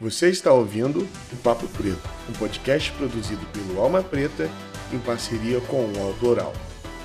Você 0.00 0.30
está 0.30 0.50
ouvindo 0.50 1.06
o 1.30 1.36
Papo 1.42 1.68
Preto, 1.68 2.08
um 2.26 2.32
podcast 2.32 2.90
produzido 2.92 3.44
pelo 3.52 3.78
Alma 3.78 4.02
Preta 4.02 4.48
em 4.90 4.98
parceria 4.98 5.60
com 5.60 5.76
o 5.76 5.98
UOL 5.98 6.14
Doral, 6.14 6.54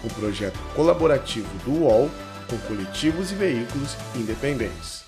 um 0.02 0.08
projeto 0.08 0.58
colaborativo 0.74 1.50
do 1.66 1.72
UOL 1.72 2.10
com 2.50 2.58
coletivos 2.60 3.34
e 3.34 3.36
veículos 3.36 3.98
independentes. 4.16 5.05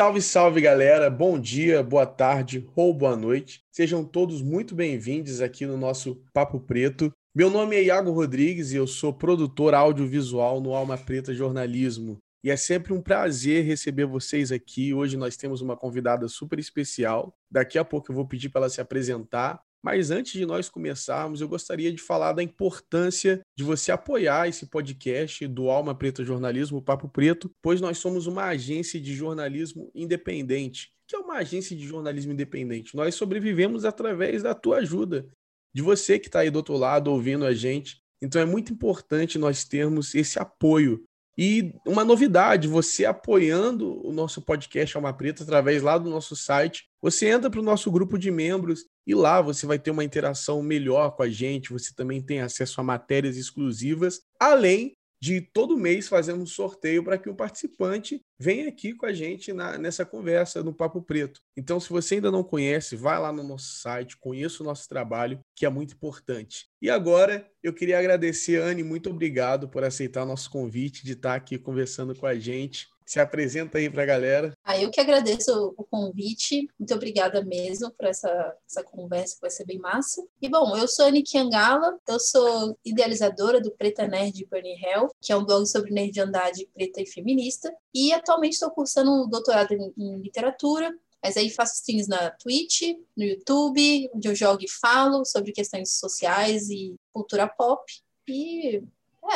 Salve, 0.00 0.22
salve 0.22 0.60
galera! 0.62 1.10
Bom 1.10 1.38
dia, 1.38 1.82
boa 1.82 2.06
tarde 2.06 2.66
ou 2.74 2.94
boa 2.94 3.14
noite. 3.14 3.60
Sejam 3.70 4.02
todos 4.02 4.40
muito 4.40 4.74
bem-vindos 4.74 5.42
aqui 5.42 5.66
no 5.66 5.76
nosso 5.76 6.24
Papo 6.32 6.58
Preto. 6.58 7.12
Meu 7.34 7.50
nome 7.50 7.76
é 7.76 7.82
Iago 7.82 8.10
Rodrigues 8.10 8.72
e 8.72 8.76
eu 8.76 8.86
sou 8.86 9.12
produtor 9.12 9.74
audiovisual 9.74 10.58
no 10.58 10.74
Alma 10.74 10.96
Preta 10.96 11.34
Jornalismo. 11.34 12.16
E 12.42 12.50
é 12.50 12.56
sempre 12.56 12.94
um 12.94 13.02
prazer 13.02 13.62
receber 13.66 14.06
vocês 14.06 14.50
aqui. 14.50 14.94
Hoje 14.94 15.18
nós 15.18 15.36
temos 15.36 15.60
uma 15.60 15.76
convidada 15.76 16.26
super 16.28 16.58
especial. 16.58 17.34
Daqui 17.50 17.78
a 17.78 17.84
pouco 17.84 18.10
eu 18.10 18.16
vou 18.16 18.26
pedir 18.26 18.48
para 18.48 18.62
ela 18.62 18.70
se 18.70 18.80
apresentar. 18.80 19.60
Mas 19.82 20.10
antes 20.10 20.32
de 20.32 20.44
nós 20.44 20.68
começarmos, 20.68 21.40
eu 21.40 21.48
gostaria 21.48 21.90
de 21.90 22.00
falar 22.00 22.32
da 22.32 22.42
importância 22.42 23.40
de 23.56 23.64
você 23.64 23.90
apoiar 23.90 24.48
esse 24.48 24.66
podcast 24.66 25.46
do 25.46 25.70
Alma 25.70 25.94
Preta 25.94 26.24
Jornalismo, 26.24 26.82
Papo 26.82 27.08
Preto, 27.08 27.50
pois 27.62 27.80
nós 27.80 27.98
somos 27.98 28.26
uma 28.26 28.44
agência 28.44 29.00
de 29.00 29.14
jornalismo 29.14 29.90
independente. 29.94 30.88
O 31.04 31.08
que 31.08 31.16
é 31.16 31.18
uma 31.18 31.38
agência 31.38 31.74
de 31.74 31.86
jornalismo 31.86 32.32
independente? 32.32 32.94
Nós 32.94 33.14
sobrevivemos 33.14 33.84
através 33.84 34.42
da 34.42 34.54
tua 34.54 34.78
ajuda, 34.78 35.26
de 35.74 35.82
você 35.82 36.18
que 36.18 36.26
está 36.26 36.40
aí 36.40 36.50
do 36.50 36.56
outro 36.56 36.76
lado 36.76 37.10
ouvindo 37.10 37.46
a 37.46 37.54
gente. 37.54 38.00
Então 38.22 38.40
é 38.40 38.44
muito 38.44 38.72
importante 38.72 39.38
nós 39.38 39.64
termos 39.64 40.14
esse 40.14 40.38
apoio 40.38 41.02
e 41.42 41.72
uma 41.86 42.04
novidade, 42.04 42.68
você 42.68 43.06
apoiando 43.06 44.06
o 44.06 44.12
nosso 44.12 44.42
podcast 44.42 44.94
Alma 44.94 45.10
Preta 45.10 45.42
através 45.42 45.82
lá 45.82 45.96
do 45.96 46.10
nosso 46.10 46.36
site, 46.36 46.84
você 47.00 47.30
entra 47.30 47.48
para 47.48 47.60
o 47.60 47.62
nosso 47.62 47.90
grupo 47.90 48.18
de 48.18 48.30
membros 48.30 48.84
e 49.06 49.14
lá 49.14 49.40
você 49.40 49.64
vai 49.64 49.78
ter 49.78 49.90
uma 49.90 50.04
interação 50.04 50.62
melhor 50.62 51.16
com 51.16 51.22
a 51.22 51.30
gente, 51.30 51.72
você 51.72 51.94
também 51.94 52.20
tem 52.20 52.42
acesso 52.42 52.78
a 52.78 52.84
matérias 52.84 53.38
exclusivas, 53.38 54.20
além 54.38 54.92
de 55.20 55.40
todo 55.40 55.76
mês 55.76 56.08
fazendo 56.08 56.42
um 56.42 56.46
sorteio 56.46 57.04
para 57.04 57.18
que 57.18 57.28
o 57.28 57.34
participante 57.34 58.24
venha 58.38 58.68
aqui 58.68 58.94
com 58.94 59.04
a 59.04 59.12
gente 59.12 59.52
na, 59.52 59.76
nessa 59.76 60.04
conversa 60.04 60.62
no 60.62 60.72
Papo 60.72 61.02
Preto. 61.02 61.40
Então, 61.54 61.78
se 61.78 61.90
você 61.90 62.14
ainda 62.14 62.30
não 62.30 62.42
conhece, 62.42 62.96
vai 62.96 63.18
lá 63.18 63.30
no 63.30 63.42
nosso 63.42 63.80
site, 63.80 64.16
conheça 64.16 64.62
o 64.62 64.66
nosso 64.66 64.88
trabalho, 64.88 65.38
que 65.54 65.66
é 65.66 65.68
muito 65.68 65.94
importante. 65.94 66.66
E 66.80 66.88
agora, 66.88 67.46
eu 67.62 67.74
queria 67.74 67.98
agradecer, 67.98 68.62
Anne, 68.62 68.82
muito 68.82 69.10
obrigado 69.10 69.68
por 69.68 69.84
aceitar 69.84 70.22
o 70.22 70.26
nosso 70.26 70.50
convite 70.50 71.04
de 71.04 71.12
estar 71.12 71.34
aqui 71.34 71.58
conversando 71.58 72.14
com 72.14 72.26
a 72.26 72.34
gente. 72.34 72.88
Se 73.10 73.18
apresenta 73.18 73.78
aí 73.78 73.90
para 73.90 74.04
a 74.04 74.06
galera. 74.06 74.52
Ah, 74.62 74.80
eu 74.80 74.88
que 74.88 75.00
agradeço 75.00 75.74
o 75.76 75.82
convite. 75.82 76.68
Muito 76.78 76.94
obrigada 76.94 77.44
mesmo 77.44 77.90
por 77.90 78.06
essa, 78.06 78.56
essa 78.64 78.84
conversa, 78.84 79.34
que 79.34 79.40
vai 79.40 79.50
ser 79.50 79.64
bem 79.64 79.80
massa. 79.80 80.24
E 80.40 80.48
bom, 80.48 80.76
eu 80.76 80.86
sou 80.86 81.06
Aniki 81.06 81.36
Angala, 81.36 81.98
eu 82.06 82.20
sou 82.20 82.78
idealizadora 82.84 83.60
do 83.60 83.72
Preta 83.72 84.06
Nerd 84.06 84.46
Burning 84.48 84.80
Hell, 84.80 85.10
que 85.20 85.32
é 85.32 85.36
um 85.36 85.44
blog 85.44 85.66
sobre 85.66 85.90
nerdandade 85.90 86.68
preta 86.72 87.02
e 87.02 87.06
feminista. 87.06 87.74
E 87.92 88.12
atualmente 88.12 88.52
estou 88.52 88.70
cursando 88.70 89.10
um 89.10 89.28
doutorado 89.28 89.72
em, 89.72 89.92
em 89.98 90.18
literatura 90.18 90.96
mas 91.20 91.36
aí 91.36 91.50
faço 91.50 91.74
streams 91.74 92.08
na 92.08 92.30
Twitch, 92.30 92.96
no 93.14 93.24
YouTube, 93.24 94.08
onde 94.14 94.28
eu 94.28 94.34
jogo 94.34 94.62
e 94.62 94.70
falo 94.70 95.22
sobre 95.26 95.52
questões 95.52 95.98
sociais 95.98 96.70
e 96.70 96.94
cultura 97.12 97.46
pop. 97.46 97.82
E 98.26 98.76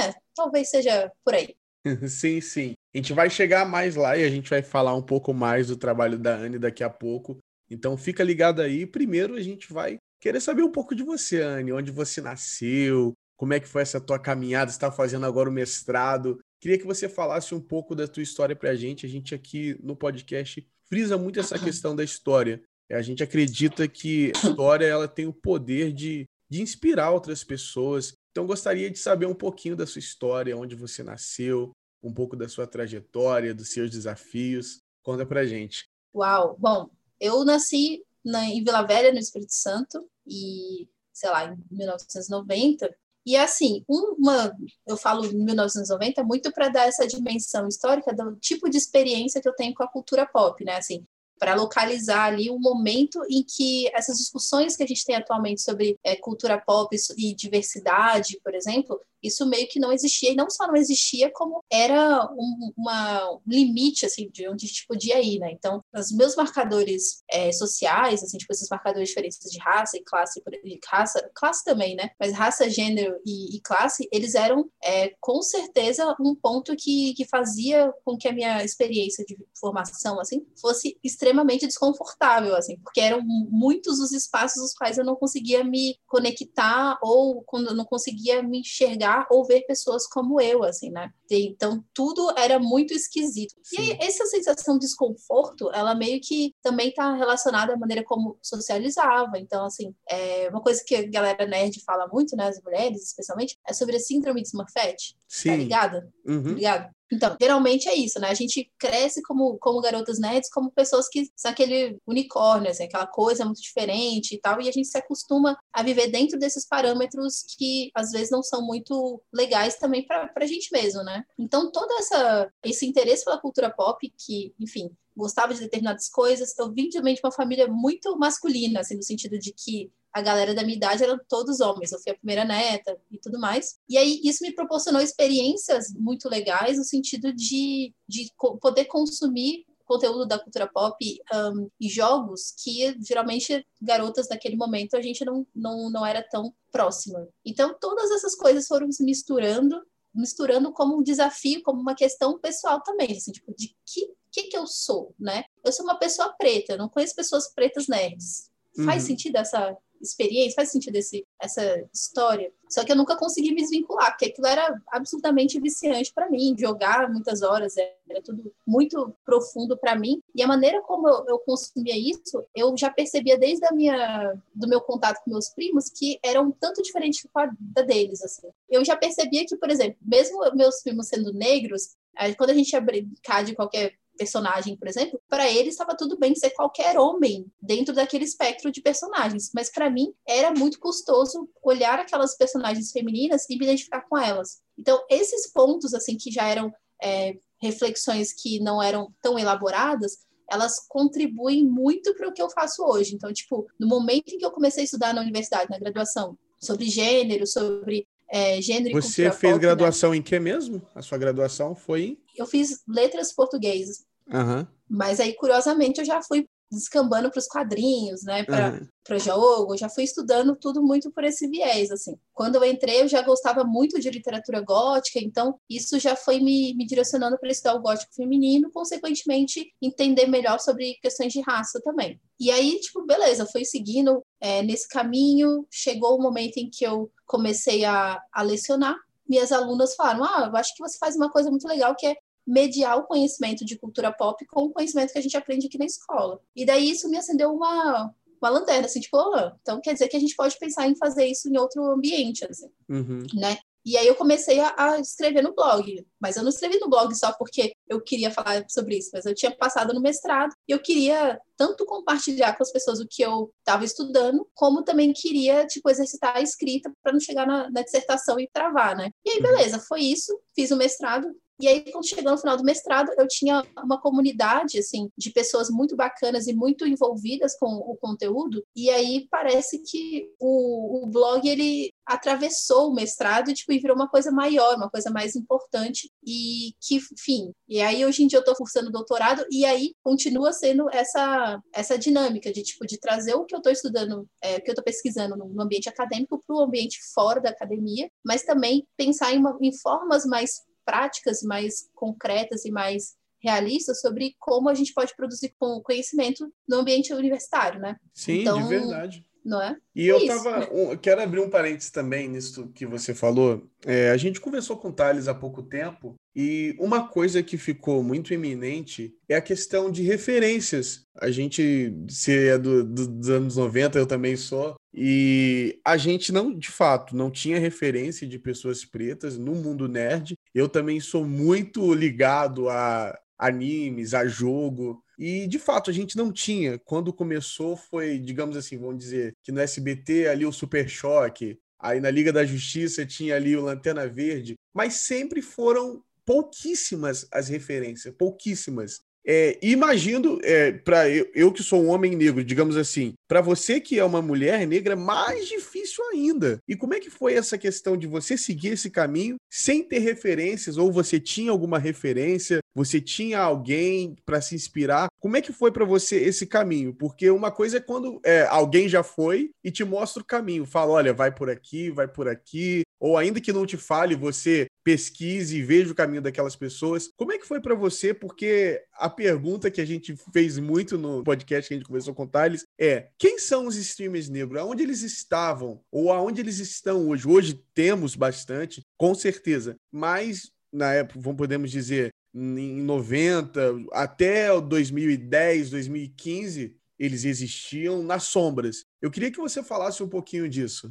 é, 0.00 0.14
talvez 0.34 0.70
seja 0.70 1.12
por 1.24 1.34
aí. 1.34 1.54
sim, 2.08 2.40
sim. 2.40 2.74
A 2.94 2.98
gente 2.98 3.12
vai 3.12 3.28
chegar 3.28 3.64
mais 3.66 3.96
lá 3.96 4.16
e 4.16 4.24
a 4.24 4.30
gente 4.30 4.48
vai 4.48 4.62
falar 4.62 4.94
um 4.94 5.02
pouco 5.02 5.34
mais 5.34 5.66
do 5.66 5.76
trabalho 5.76 6.16
da 6.16 6.36
Anne 6.36 6.60
daqui 6.60 6.84
a 6.84 6.88
pouco. 6.88 7.38
Então 7.68 7.96
fica 7.96 8.22
ligado 8.22 8.62
aí. 8.62 8.86
Primeiro 8.86 9.34
a 9.34 9.40
gente 9.40 9.72
vai 9.72 9.98
querer 10.20 10.40
saber 10.40 10.62
um 10.62 10.70
pouco 10.70 10.94
de 10.94 11.02
você, 11.02 11.42
Anne, 11.42 11.72
onde 11.72 11.90
você 11.90 12.20
nasceu, 12.20 13.12
como 13.36 13.52
é 13.52 13.58
que 13.58 13.66
foi 13.66 13.82
essa 13.82 14.00
tua 14.00 14.18
caminhada, 14.18 14.70
você 14.70 14.76
está 14.76 14.92
fazendo 14.92 15.26
agora 15.26 15.50
o 15.50 15.52
mestrado. 15.52 16.38
Queria 16.60 16.78
que 16.78 16.86
você 16.86 17.08
falasse 17.08 17.54
um 17.54 17.60
pouco 17.60 17.96
da 17.96 18.06
tua 18.06 18.22
história 18.22 18.54
para 18.54 18.70
a 18.70 18.76
gente. 18.76 19.04
A 19.04 19.08
gente 19.08 19.34
aqui 19.34 19.76
no 19.82 19.96
podcast 19.96 20.64
frisa 20.88 21.18
muito 21.18 21.40
essa 21.40 21.58
questão 21.58 21.96
da 21.96 22.04
história. 22.04 22.62
A 22.92 23.02
gente 23.02 23.24
acredita 23.24 23.88
que 23.88 24.30
a 24.36 24.48
história 24.48 24.86
ela 24.86 25.08
tem 25.08 25.26
o 25.26 25.32
poder 25.32 25.92
de, 25.92 26.26
de 26.48 26.62
inspirar 26.62 27.10
outras 27.10 27.42
pessoas. 27.42 28.12
Então 28.30 28.46
gostaria 28.46 28.88
de 28.88 28.98
saber 28.98 29.26
um 29.26 29.34
pouquinho 29.34 29.74
da 29.74 29.86
sua 29.86 29.98
história, 29.98 30.56
onde 30.56 30.76
você 30.76 31.02
nasceu, 31.02 31.72
um 32.08 32.12
pouco 32.12 32.36
da 32.36 32.48
sua 32.48 32.66
trajetória, 32.66 33.54
dos 33.54 33.70
seus 33.70 33.90
desafios. 33.90 34.82
Conta 35.02 35.24
pra 35.24 35.46
gente. 35.46 35.88
Uau! 36.14 36.56
Bom, 36.58 36.90
eu 37.18 37.44
nasci 37.44 38.04
na, 38.24 38.44
em 38.44 38.62
Vila 38.62 38.82
Velha, 38.82 39.12
no 39.12 39.18
Espírito 39.18 39.52
Santo, 39.52 40.08
e, 40.26 40.88
sei 41.12 41.30
lá, 41.30 41.46
em 41.46 41.58
1990. 41.70 42.94
E 43.26 43.36
assim, 43.36 43.84
uma, 43.88 44.54
eu 44.86 44.96
falo 44.96 45.22
1990 45.32 46.22
muito 46.22 46.52
para 46.52 46.68
dar 46.68 46.86
essa 46.86 47.06
dimensão 47.06 47.66
histórica 47.66 48.14
do 48.14 48.36
tipo 48.36 48.68
de 48.68 48.76
experiência 48.76 49.40
que 49.40 49.48
eu 49.48 49.54
tenho 49.54 49.74
com 49.74 49.82
a 49.82 49.88
cultura 49.88 50.26
pop, 50.26 50.62
né? 50.62 50.76
Assim, 50.76 51.06
para 51.38 51.54
localizar 51.54 52.26
ali 52.26 52.50
o 52.50 52.56
um 52.56 52.60
momento 52.60 53.22
em 53.28 53.42
que 53.42 53.88
essas 53.94 54.18
discussões 54.18 54.76
que 54.76 54.82
a 54.82 54.86
gente 54.86 55.04
tem 55.04 55.16
atualmente 55.16 55.62
sobre 55.62 55.98
é, 56.04 56.14
cultura 56.16 56.60
pop 56.60 56.94
e 57.16 57.34
diversidade, 57.34 58.40
por 58.42 58.54
exemplo, 58.54 59.00
isso 59.24 59.46
meio 59.46 59.68
que 59.68 59.80
não 59.80 59.92
existia, 59.92 60.32
e 60.32 60.36
não 60.36 60.48
só 60.50 60.66
não 60.66 60.76
existia, 60.76 61.30
como 61.32 61.62
era 61.70 62.28
um, 62.32 62.72
uma, 62.76 63.30
um 63.32 63.40
limite, 63.46 64.06
assim, 64.06 64.28
de 64.30 64.48
onde 64.48 64.66
a 64.66 64.68
gente 64.68 64.86
podia 64.86 65.20
ir, 65.22 65.38
né? 65.38 65.50
Então, 65.52 65.82
os 65.94 66.12
meus 66.12 66.36
marcadores 66.36 67.22
é, 67.30 67.52
sociais, 67.52 68.22
assim, 68.22 68.38
tipo, 68.38 68.52
esses 68.52 68.68
marcadores 68.68 69.08
diferentes 69.08 69.38
de 69.50 69.58
raça 69.58 69.96
e 69.96 70.02
classe, 70.04 70.42
de 70.64 70.80
raça, 70.86 71.30
classe 71.34 71.64
também, 71.64 71.94
né? 71.94 72.10
Mas 72.18 72.32
raça, 72.32 72.68
gênero 72.68 73.16
e, 73.24 73.56
e 73.56 73.60
classe, 73.60 74.08
eles 74.12 74.34
eram, 74.34 74.68
é, 74.82 75.12
com 75.20 75.40
certeza, 75.42 76.14
um 76.20 76.34
ponto 76.34 76.74
que, 76.76 77.14
que 77.14 77.26
fazia 77.26 77.92
com 78.04 78.16
que 78.16 78.28
a 78.28 78.32
minha 78.32 78.64
experiência 78.64 79.24
de 79.24 79.36
formação, 79.58 80.20
assim, 80.20 80.46
fosse 80.60 80.98
extremamente 81.02 81.66
desconfortável, 81.66 82.54
assim, 82.56 82.78
porque 82.80 83.00
eram 83.00 83.22
muitos 83.24 83.98
os 83.98 84.12
espaços 84.12 84.62
os 84.62 84.74
quais 84.74 84.98
eu 84.98 85.04
não 85.04 85.16
conseguia 85.16 85.64
me 85.64 85.98
conectar 86.06 86.98
ou 87.02 87.42
quando 87.42 87.68
eu 87.68 87.74
não 87.74 87.84
conseguia 87.84 88.42
me 88.42 88.60
enxergar 88.60 89.13
ou 89.30 89.44
ver 89.44 89.62
pessoas 89.66 90.06
como 90.06 90.40
eu, 90.40 90.62
assim, 90.64 90.90
né? 90.90 91.10
Então, 91.30 91.84
tudo 91.92 92.32
era 92.36 92.58
muito 92.58 92.94
esquisito. 92.94 93.54
Sim. 93.62 93.76
E 93.76 93.80
aí, 93.80 93.98
essa 94.00 94.26
sensação 94.26 94.78
de 94.78 94.86
desconforto, 94.86 95.70
ela 95.72 95.94
meio 95.94 96.20
que 96.20 96.54
também 96.62 96.88
está 96.88 97.14
relacionada 97.14 97.74
à 97.74 97.76
maneira 97.76 98.04
como 98.04 98.38
socializava. 98.42 99.38
Então, 99.38 99.64
assim, 99.64 99.94
é 100.08 100.48
uma 100.50 100.60
coisa 100.60 100.82
que 100.84 100.94
a 100.94 101.06
galera 101.08 101.46
nerd 101.46 101.82
fala 101.84 102.06
muito, 102.06 102.36
né, 102.36 102.48
as 102.48 102.62
mulheres 102.62 103.02
especialmente, 103.02 103.58
é 103.66 103.72
sobre 103.72 103.96
a 103.96 104.00
síndrome 104.00 104.42
de 104.42 104.48
Smurfette. 104.48 105.14
Tá 105.14 105.18
Sim. 105.28 105.48
Tá 105.50 105.56
ligada? 105.56 106.12
Uhum. 106.26 106.42
Tá 106.44 106.50
ligado? 106.50 106.93
Então, 107.12 107.36
geralmente 107.40 107.88
é 107.88 107.94
isso, 107.94 108.18
né? 108.18 108.28
A 108.28 108.34
gente 108.34 108.70
cresce 108.78 109.22
como, 109.22 109.58
como 109.58 109.80
garotas 109.80 110.18
nerds, 110.18 110.50
como 110.50 110.70
pessoas 110.70 111.08
que 111.08 111.30
são 111.36 111.50
aquele 111.50 111.98
unicórnio, 112.06 112.70
assim, 112.70 112.84
aquela 112.84 113.06
coisa 113.06 113.44
muito 113.44 113.60
diferente 113.60 114.34
e 114.34 114.40
tal, 114.40 114.60
e 114.60 114.68
a 114.68 114.72
gente 114.72 114.88
se 114.88 114.98
acostuma 114.98 115.56
a 115.72 115.82
viver 115.82 116.08
dentro 116.08 116.38
desses 116.38 116.66
parâmetros 116.66 117.44
que 117.56 117.90
às 117.94 118.10
vezes 118.10 118.30
não 118.30 118.42
são 118.42 118.64
muito 118.64 119.22
legais 119.32 119.76
também 119.76 120.06
para 120.06 120.30
a 120.34 120.46
gente 120.46 120.70
mesmo, 120.72 121.02
né? 121.02 121.24
Então, 121.38 121.70
todo 121.70 121.92
essa, 121.94 122.50
esse 122.64 122.86
interesse 122.86 123.24
pela 123.24 123.40
cultura 123.40 123.70
pop, 123.70 124.12
que, 124.18 124.54
enfim, 124.58 124.90
gostava 125.16 125.54
de 125.54 125.60
determinadas 125.60 126.08
coisas, 126.08 126.56
eu 126.58 126.72
vim 126.72 126.88
também 126.88 127.14
de 127.14 127.20
uma 127.22 127.32
família 127.32 127.68
muito 127.68 128.18
masculina, 128.18 128.80
assim, 128.80 128.96
no 128.96 129.02
sentido 129.02 129.38
de 129.38 129.52
que 129.52 129.92
a 130.14 130.22
galera 130.22 130.54
da 130.54 130.62
minha 130.62 130.76
idade 130.76 131.02
eram 131.02 131.18
todos 131.28 131.60
homens, 131.60 131.90
eu 131.90 132.00
fui 132.00 132.12
a 132.12 132.16
primeira 132.16 132.44
neta 132.44 132.96
e 133.10 133.18
tudo 133.18 133.38
mais. 133.38 133.78
E 133.88 133.98
aí 133.98 134.20
isso 134.22 134.44
me 134.44 134.54
proporcionou 134.54 135.02
experiências 135.02 135.92
muito 135.92 136.28
legais 136.28 136.78
no 136.78 136.84
sentido 136.84 137.32
de, 137.32 137.92
de 138.08 138.30
poder 138.60 138.84
consumir 138.84 139.66
conteúdo 139.84 140.24
da 140.24 140.38
cultura 140.38 140.66
pop 140.66 140.96
um, 141.34 141.68
e 141.78 141.88
jogos 141.90 142.54
que 142.62 142.96
geralmente 143.06 143.66
garotas 143.82 144.28
naquele 144.30 144.56
momento 144.56 144.96
a 144.96 145.02
gente 145.02 145.24
não, 145.24 145.46
não, 145.54 145.90
não 145.90 146.06
era 146.06 146.22
tão 146.22 146.54
próxima. 146.72 147.28
Então 147.44 147.76
todas 147.78 148.10
essas 148.12 148.34
coisas 148.34 148.66
foram 148.66 148.90
se 148.90 149.04
misturando, 149.04 149.82
misturando 150.14 150.72
como 150.72 150.96
um 150.96 151.02
desafio, 151.02 151.62
como 151.62 151.80
uma 151.80 151.94
questão 151.94 152.38
pessoal 152.38 152.80
também, 152.82 153.12
assim, 153.12 153.32
tipo, 153.32 153.52
de 153.54 153.76
que 153.84 154.14
que, 154.34 154.48
que 154.48 154.56
eu 154.56 154.66
sou, 154.66 155.14
né? 155.16 155.44
Eu 155.64 155.72
sou 155.72 155.84
uma 155.84 155.96
pessoa 155.96 156.34
preta, 156.36 156.72
eu 156.72 156.78
não 156.78 156.88
conheço 156.88 157.14
pessoas 157.14 157.54
pretas 157.54 157.86
nerds. 157.86 158.50
Faz 158.84 159.02
uhum. 159.02 159.08
sentido 159.10 159.36
essa, 159.36 159.76
experiência, 160.04 160.56
faz 160.56 160.70
sentido 160.70 160.96
esse, 160.96 161.26
essa 161.40 161.62
história. 161.92 162.52
Só 162.68 162.84
que 162.84 162.90
eu 162.90 162.96
nunca 162.96 163.16
consegui 163.16 163.52
me 163.52 163.60
desvincular, 163.60 164.10
porque 164.10 164.26
aquilo 164.26 164.46
era 164.46 164.80
absolutamente 164.88 165.60
viciante 165.60 166.12
para 166.12 166.28
mim, 166.28 166.56
jogar 166.58 167.10
muitas 167.10 167.42
horas, 167.42 167.76
era 167.76 168.22
tudo 168.22 168.52
muito 168.66 169.14
profundo 169.24 169.76
para 169.76 169.96
mim. 169.96 170.20
E 170.34 170.42
a 170.42 170.46
maneira 170.46 170.82
como 170.82 171.08
eu, 171.08 171.38
consumia 171.40 171.96
isso, 171.96 172.44
eu 172.54 172.74
já 172.76 172.90
percebia 172.90 173.38
desde 173.38 173.64
a 173.66 173.72
minha, 173.72 174.34
do 174.54 174.66
meu 174.66 174.80
contato 174.80 175.22
com 175.22 175.30
meus 175.30 175.50
primos 175.50 175.88
que 175.88 176.18
era 176.24 176.40
um 176.40 176.50
tanto 176.50 176.82
diferente 176.82 177.28
da 177.58 177.82
deles. 177.82 178.22
Assim. 178.22 178.48
Eu 178.68 178.84
já 178.84 178.96
percebia 178.96 179.44
que, 179.46 179.56
por 179.56 179.70
exemplo, 179.70 179.96
mesmo 180.02 180.38
meus 180.54 180.82
primos 180.82 181.08
sendo 181.08 181.32
negros, 181.32 181.96
quando 182.36 182.50
a 182.50 182.54
gente 182.54 182.72
ia 182.72 182.80
brincar 182.80 183.44
de 183.44 183.54
qualquer 183.54 183.94
personagem, 184.16 184.76
por 184.76 184.88
exemplo, 184.88 185.20
para 185.28 185.50
ele 185.50 185.68
estava 185.68 185.96
tudo 185.96 186.18
bem 186.18 186.34
ser 186.34 186.50
qualquer 186.50 186.98
homem 186.98 187.46
dentro 187.60 187.94
daquele 187.94 188.24
espectro 188.24 188.70
de 188.70 188.80
personagens, 188.80 189.50
mas 189.54 189.70
para 189.70 189.90
mim 189.90 190.12
era 190.26 190.52
muito 190.52 190.78
custoso 190.78 191.48
olhar 191.62 191.98
aquelas 191.98 192.36
personagens 192.36 192.90
femininas 192.90 193.48
e 193.48 193.56
me 193.56 193.64
identificar 193.64 194.02
com 194.02 194.16
elas. 194.16 194.60
Então, 194.78 195.04
esses 195.10 195.50
pontos, 195.52 195.94
assim, 195.94 196.16
que 196.16 196.30
já 196.30 196.48
eram 196.48 196.72
é, 197.02 197.36
reflexões 197.60 198.32
que 198.32 198.60
não 198.60 198.82
eram 198.82 199.12
tão 199.22 199.38
elaboradas, 199.38 200.18
elas 200.50 200.86
contribuem 200.88 201.64
muito 201.64 202.14
para 202.14 202.28
o 202.28 202.32
que 202.32 202.42
eu 202.42 202.50
faço 202.50 202.84
hoje. 202.84 203.14
Então, 203.14 203.32
tipo, 203.32 203.66
no 203.78 203.86
momento 203.86 204.28
em 204.28 204.38
que 204.38 204.44
eu 204.44 204.50
comecei 204.50 204.82
a 204.82 204.84
estudar 204.84 205.14
na 205.14 205.22
universidade, 205.22 205.70
na 205.70 205.78
graduação, 205.78 206.36
sobre 206.60 206.86
gênero, 206.86 207.46
sobre 207.46 208.06
é, 208.34 208.60
gênero 208.60 209.00
Você 209.00 209.30
fez 209.30 209.52
né? 209.52 209.58
graduação 209.60 210.10
né? 210.10 210.16
em 210.16 210.22
que 210.22 210.40
mesmo? 210.40 210.82
A 210.92 211.00
sua 211.00 211.16
graduação 211.16 211.72
foi 211.76 212.02
em? 212.02 212.18
Eu 212.36 212.46
fiz 212.46 212.82
letras 212.88 213.32
portuguesas. 213.32 214.04
Uhum. 214.26 214.66
Mas 214.90 215.20
aí, 215.20 215.34
curiosamente, 215.34 216.00
eu 216.00 216.04
já 216.04 216.20
fui 216.20 216.48
descambando 216.70 217.30
para 217.30 217.38
os 217.38 217.46
quadrinhos, 217.46 218.22
né, 218.24 218.44
para 218.44 218.80
uhum. 219.10 219.18
jogo, 219.18 219.76
já 219.76 219.88
fui 219.88 220.04
estudando 220.04 220.56
tudo 220.56 220.82
muito 220.82 221.10
por 221.10 221.24
esse 221.24 221.48
viés, 221.48 221.90
assim. 221.90 222.16
Quando 222.32 222.56
eu 222.56 222.64
entrei, 222.64 223.02
eu 223.02 223.08
já 223.08 223.22
gostava 223.22 223.64
muito 223.64 224.00
de 224.00 224.10
literatura 224.10 224.60
gótica, 224.60 225.18
então 225.20 225.58
isso 225.68 225.98
já 225.98 226.16
foi 226.16 226.40
me, 226.40 226.74
me 226.74 226.86
direcionando 226.86 227.38
para 227.38 227.50
estudar 227.50 227.74
o 227.74 227.82
gótico 227.82 228.14
feminino, 228.14 228.70
consequentemente 228.72 229.72
entender 229.80 230.26
melhor 230.26 230.58
sobre 230.58 230.94
questões 231.00 231.32
de 231.32 231.40
raça 231.40 231.80
também. 231.82 232.20
E 232.38 232.50
aí, 232.50 232.78
tipo, 232.80 233.06
beleza, 233.06 233.46
fui 233.46 233.64
seguindo 233.64 234.24
é, 234.40 234.62
nesse 234.62 234.88
caminho, 234.88 235.66
chegou 235.70 236.16
o 236.16 236.22
momento 236.22 236.56
em 236.56 236.68
que 236.68 236.84
eu 236.84 237.10
comecei 237.26 237.84
a, 237.84 238.20
a 238.32 238.42
lecionar, 238.42 238.96
minhas 239.28 239.52
alunas 239.52 239.94
falaram: 239.94 240.24
Ah, 240.24 240.50
eu 240.50 240.56
acho 240.56 240.74
que 240.74 240.82
você 240.82 240.98
faz 240.98 241.16
uma 241.16 241.30
coisa 241.30 241.50
muito 241.50 241.66
legal 241.66 241.94
que 241.96 242.06
é 242.06 242.16
mediar 242.46 242.98
o 242.98 243.06
conhecimento 243.06 243.64
de 243.64 243.78
cultura 243.78 244.12
pop 244.12 244.44
com 244.46 244.64
o 244.64 244.72
conhecimento 244.72 245.12
que 245.12 245.18
a 245.18 245.22
gente 245.22 245.36
aprende 245.36 245.66
aqui 245.66 245.78
na 245.78 245.86
escola. 245.86 246.40
E 246.54 246.64
daí 246.64 246.90
isso 246.90 247.08
me 247.08 247.16
acendeu 247.16 247.52
uma, 247.52 248.12
uma 248.40 248.50
lanterna, 248.50 248.86
assim, 248.86 249.00
tipo, 249.00 249.16
oh, 249.16 249.52
então 249.60 249.80
quer 249.80 249.94
dizer 249.94 250.08
que 250.08 250.16
a 250.16 250.20
gente 250.20 250.36
pode 250.36 250.58
pensar 250.58 250.86
em 250.86 250.96
fazer 250.96 251.26
isso 251.26 251.48
em 251.48 251.56
outro 251.56 251.82
ambiente, 251.84 252.44
assim, 252.44 252.70
uhum. 252.88 253.22
né? 253.34 253.58
E 253.86 253.98
aí 253.98 254.06
eu 254.06 254.14
comecei 254.14 254.60
a, 254.60 254.74
a, 254.78 254.98
escrever 254.98 255.42
no 255.42 255.54
blog, 255.54 256.06
mas 256.18 256.36
eu 256.36 256.42
não 256.42 256.48
escrevi 256.48 256.78
no 256.78 256.88
blog 256.88 257.14
só 257.14 257.32
porque 257.34 257.74
eu 257.86 258.00
queria 258.00 258.30
falar 258.30 258.64
sobre 258.66 258.96
isso, 258.96 259.10
mas 259.12 259.26
eu 259.26 259.34
tinha 259.34 259.54
passado 259.54 259.92
no 259.92 260.00
mestrado 260.00 260.54
e 260.66 260.72
eu 260.72 260.80
queria 260.80 261.38
tanto 261.54 261.84
compartilhar 261.84 262.56
com 262.56 262.62
as 262.62 262.72
pessoas 262.72 262.98
o 262.98 263.06
que 263.06 263.22
eu 263.22 263.52
estava 263.58 263.84
estudando, 263.84 264.48
como 264.54 264.82
também 264.82 265.12
queria, 265.12 265.66
tipo, 265.66 265.90
exercitar 265.90 266.36
a 266.36 266.40
escrita 266.40 266.90
para 267.02 267.12
não 267.12 267.20
chegar 267.20 267.46
na, 267.46 267.70
na, 267.70 267.82
dissertação 267.82 268.40
e 268.40 268.48
travar, 268.50 268.96
né? 268.96 269.10
E 269.22 269.30
aí, 269.30 269.36
uhum. 269.36 269.42
beleza, 269.42 269.78
foi 269.78 270.00
isso, 270.00 270.34
fiz 270.54 270.70
o 270.70 270.76
mestrado, 270.76 271.28
e 271.60 271.68
aí, 271.68 271.90
quando 271.92 272.08
chegou 272.08 272.32
no 272.32 272.38
final 272.38 272.56
do 272.56 272.64
mestrado, 272.64 273.12
eu 273.16 273.28
tinha 273.28 273.62
uma 273.82 274.00
comunidade, 274.00 274.78
assim, 274.78 275.08
de 275.16 275.30
pessoas 275.30 275.70
muito 275.70 275.94
bacanas 275.94 276.46
e 276.46 276.54
muito 276.54 276.86
envolvidas 276.86 277.56
com 277.58 277.66
o 277.66 277.96
conteúdo. 277.96 278.64
E 278.74 278.90
aí, 278.90 279.28
parece 279.30 279.78
que 279.78 280.28
o, 280.40 281.04
o 281.04 281.06
blog, 281.06 281.48
ele 281.48 281.92
atravessou 282.06 282.90
o 282.90 282.94
mestrado 282.94 283.52
tipo, 283.54 283.72
e 283.72 283.78
virou 283.78 283.96
uma 283.96 284.08
coisa 284.08 284.30
maior, 284.30 284.76
uma 284.76 284.90
coisa 284.90 285.10
mais 285.10 285.36
importante. 285.36 286.10
E 286.26 286.72
que, 286.80 286.96
enfim, 286.96 287.52
e 287.68 287.80
aí 287.80 288.04
hoje 288.04 288.22
em 288.22 288.26
dia 288.26 288.38
eu 288.38 288.40
estou 288.40 288.56
cursando 288.56 288.90
doutorado 288.90 289.44
e 289.50 289.64
aí 289.64 289.94
continua 290.02 290.52
sendo 290.52 290.90
essa, 290.90 291.60
essa 291.72 291.96
dinâmica 291.96 292.52
de, 292.52 292.62
tipo, 292.62 292.86
de 292.86 292.98
trazer 292.98 293.34
o 293.34 293.44
que 293.44 293.54
eu 293.54 293.58
estou 293.58 293.72
estudando, 293.72 294.28
é, 294.42 294.56
o 294.56 294.62
que 294.62 294.70
eu 294.70 294.72
estou 294.72 294.84
pesquisando 294.84 295.36
no, 295.36 295.62
ambiente 295.62 295.88
acadêmico 295.88 296.42
para 296.46 296.56
o 296.56 296.60
ambiente 296.60 296.98
fora 297.14 297.40
da 297.40 297.50
academia, 297.50 298.10
mas 298.24 298.42
também 298.42 298.86
pensar 298.96 299.32
em, 299.32 299.38
uma, 299.38 299.56
em 299.62 299.72
formas 299.78 300.26
mais 300.26 300.62
práticas 300.84 301.42
mais 301.42 301.88
concretas 301.94 302.64
e 302.64 302.70
mais 302.70 303.14
realistas 303.42 304.00
sobre 304.00 304.34
como 304.38 304.68
a 304.70 304.74
gente 304.74 304.94
pode 304.94 305.14
produzir 305.14 305.54
com 305.58 305.82
conhecimento 305.82 306.50
no 306.66 306.78
ambiente 306.78 307.12
universitário, 307.12 307.78
né? 307.78 307.96
Sim, 308.14 308.40
então, 308.40 308.62
de 308.62 308.68
verdade. 308.68 309.24
Não 309.44 309.60
é? 309.60 309.76
E 309.94 310.08
é 310.08 310.12
eu 310.12 310.16
isso, 310.16 310.26
tava. 310.26 310.60
Né? 310.60 310.68
Um, 310.72 310.96
quero 310.96 311.20
abrir 311.20 311.40
um 311.40 311.50
parênteses 311.50 311.90
também 311.90 312.28
nisso 312.28 312.68
que 312.74 312.86
você 312.86 313.14
falou. 313.14 313.68
É, 313.84 314.10
a 314.10 314.16
gente 314.16 314.40
conversou 314.40 314.78
com 314.78 314.88
o 314.88 314.92
Thales 314.92 315.28
há 315.28 315.34
pouco 315.34 315.62
tempo 315.62 316.14
e 316.34 316.74
uma 316.78 317.06
coisa 317.06 317.42
que 317.42 317.58
ficou 317.58 318.02
muito 318.02 318.32
eminente 318.32 319.14
é 319.28 319.36
a 319.36 319.42
questão 319.42 319.90
de 319.90 320.02
referências. 320.02 321.04
A 321.20 321.30
gente, 321.30 321.94
se 322.08 322.48
é 322.48 322.56
do, 322.56 322.82
do, 322.82 323.06
dos 323.06 323.28
anos 323.28 323.56
90, 323.58 323.98
eu 323.98 324.06
também 324.06 324.34
sou, 324.34 324.74
e 324.96 325.80
a 325.84 325.96
gente 325.96 326.30
não, 326.30 326.56
de 326.56 326.70
fato, 326.70 327.16
não 327.16 327.28
tinha 327.28 327.58
referência 327.58 328.28
de 328.28 328.38
pessoas 328.38 328.84
pretas 328.84 329.36
no 329.36 329.52
mundo 329.52 329.88
nerd. 329.88 330.38
Eu 330.54 330.68
também 330.68 331.00
sou 331.00 331.24
muito 331.24 331.92
ligado 331.92 332.68
a 332.68 333.18
animes, 333.36 334.14
a 334.14 334.24
jogo. 334.26 335.02
E 335.18 335.48
de 335.48 335.58
fato 335.58 335.90
a 335.90 335.92
gente 335.92 336.16
não 336.16 336.32
tinha. 336.32 336.78
Quando 336.78 337.12
começou 337.12 337.76
foi, 337.76 338.18
digamos 338.18 338.56
assim, 338.56 338.78
vamos 338.78 338.98
dizer, 338.98 339.34
que 339.42 339.50
no 339.50 339.60
SBT 339.60 340.28
ali 340.28 340.46
o 340.46 340.52
Super 340.52 340.88
Choque, 340.88 341.58
aí 341.78 342.00
na 342.00 342.10
Liga 342.10 342.32
da 342.32 342.44
Justiça 342.44 343.04
tinha 343.04 343.34
ali 343.34 343.56
o 343.56 343.62
Lanterna 343.62 344.06
Verde, 344.06 344.54
mas 344.72 344.94
sempre 344.94 345.42
foram 345.42 346.04
pouquíssimas 346.24 347.26
as 347.32 347.48
referências, 347.48 348.14
pouquíssimas. 348.16 349.02
É, 349.26 349.58
imagino, 349.62 350.38
é, 350.42 350.72
para 350.72 351.08
eu, 351.08 351.26
eu, 351.34 351.52
que 351.52 351.62
sou 351.62 351.82
um 351.82 351.88
homem 351.88 352.14
negro, 352.14 352.44
digamos 352.44 352.76
assim, 352.76 353.14
para 353.26 353.40
você 353.40 353.80
que 353.80 353.98
é 353.98 354.04
uma 354.04 354.20
mulher 354.20 354.66
negra, 354.66 354.94
mais 354.94 355.48
difícil 355.48 356.04
ainda. 356.12 356.58
E 356.68 356.76
como 356.76 356.94
é 356.94 357.00
que 357.00 357.10
foi 357.10 357.34
essa 357.34 357.56
questão 357.56 357.96
de 357.96 358.06
você 358.06 358.36
seguir 358.36 358.68
esse 358.68 358.90
caminho 358.90 359.36
sem 359.50 359.82
ter 359.82 360.00
referências? 360.00 360.76
Ou 360.76 360.92
você 360.92 361.18
tinha 361.18 361.50
alguma 361.50 361.78
referência? 361.78 362.58
Você 362.74 363.00
tinha 363.00 363.38
alguém 363.38 364.16
para 364.26 364.40
se 364.40 364.54
inspirar? 364.54 365.08
Como 365.20 365.36
é 365.36 365.40
que 365.40 365.52
foi 365.52 365.72
para 365.72 365.84
você 365.84 366.16
esse 366.16 366.46
caminho? 366.46 366.92
Porque 366.92 367.30
uma 367.30 367.50
coisa 367.50 367.78
é 367.78 367.80
quando 367.80 368.20
é, 368.24 368.46
alguém 368.50 368.88
já 368.88 369.02
foi 369.02 369.50
e 369.62 369.70
te 369.70 369.84
mostra 369.84 370.22
o 370.22 370.26
caminho, 370.26 370.66
fala, 370.66 370.92
olha, 370.92 371.14
vai 371.14 371.32
por 371.34 371.48
aqui, 371.48 371.90
vai 371.90 372.06
por 372.06 372.28
aqui, 372.28 372.82
ou 373.04 373.18
ainda 373.18 373.38
que 373.38 373.52
não 373.52 373.66
te 373.66 373.76
fale, 373.76 374.14
você 374.14 374.66
pesquise 374.82 375.58
e 375.58 375.62
veja 375.62 375.92
o 375.92 375.94
caminho 375.94 376.22
daquelas 376.22 376.56
pessoas. 376.56 377.10
Como 377.18 377.32
é 377.32 377.38
que 377.38 377.46
foi 377.46 377.60
para 377.60 377.74
você? 377.74 378.14
Porque 378.14 378.82
a 378.94 379.10
pergunta 379.10 379.70
que 379.70 379.82
a 379.82 379.84
gente 379.84 380.16
fez 380.32 380.58
muito 380.58 380.96
no 380.96 381.22
podcast 381.22 381.68
que 381.68 381.74
a 381.74 381.76
gente 381.76 381.86
conversou 381.86 382.14
com 382.14 382.26
Thales 382.26 382.64
é: 382.80 383.10
quem 383.18 383.38
são 383.38 383.66
os 383.66 383.76
streamers 383.76 384.30
negros? 384.30 384.58
Aonde 384.58 384.84
eles 384.84 385.02
estavam? 385.02 385.82
Ou 385.92 386.10
aonde 386.10 386.40
eles 386.40 386.58
estão 386.60 387.06
hoje? 387.06 387.28
Hoje 387.28 387.62
temos 387.74 388.16
bastante, 388.16 388.80
com 388.96 389.14
certeza, 389.14 389.76
mas 389.92 390.50
na 390.72 390.94
época, 390.94 391.20
vamos 391.20 391.36
podemos 391.36 391.70
dizer, 391.70 392.08
em 392.34 392.80
90 392.80 393.84
até 393.92 394.48
2010, 394.58 395.68
2015, 395.68 396.74
eles 396.98 397.24
existiam 397.26 398.02
nas 398.02 398.24
sombras. 398.24 398.86
Eu 399.02 399.10
queria 399.10 399.30
que 399.30 399.38
você 399.38 399.62
falasse 399.62 400.02
um 400.02 400.08
pouquinho 400.08 400.48
disso. 400.48 400.90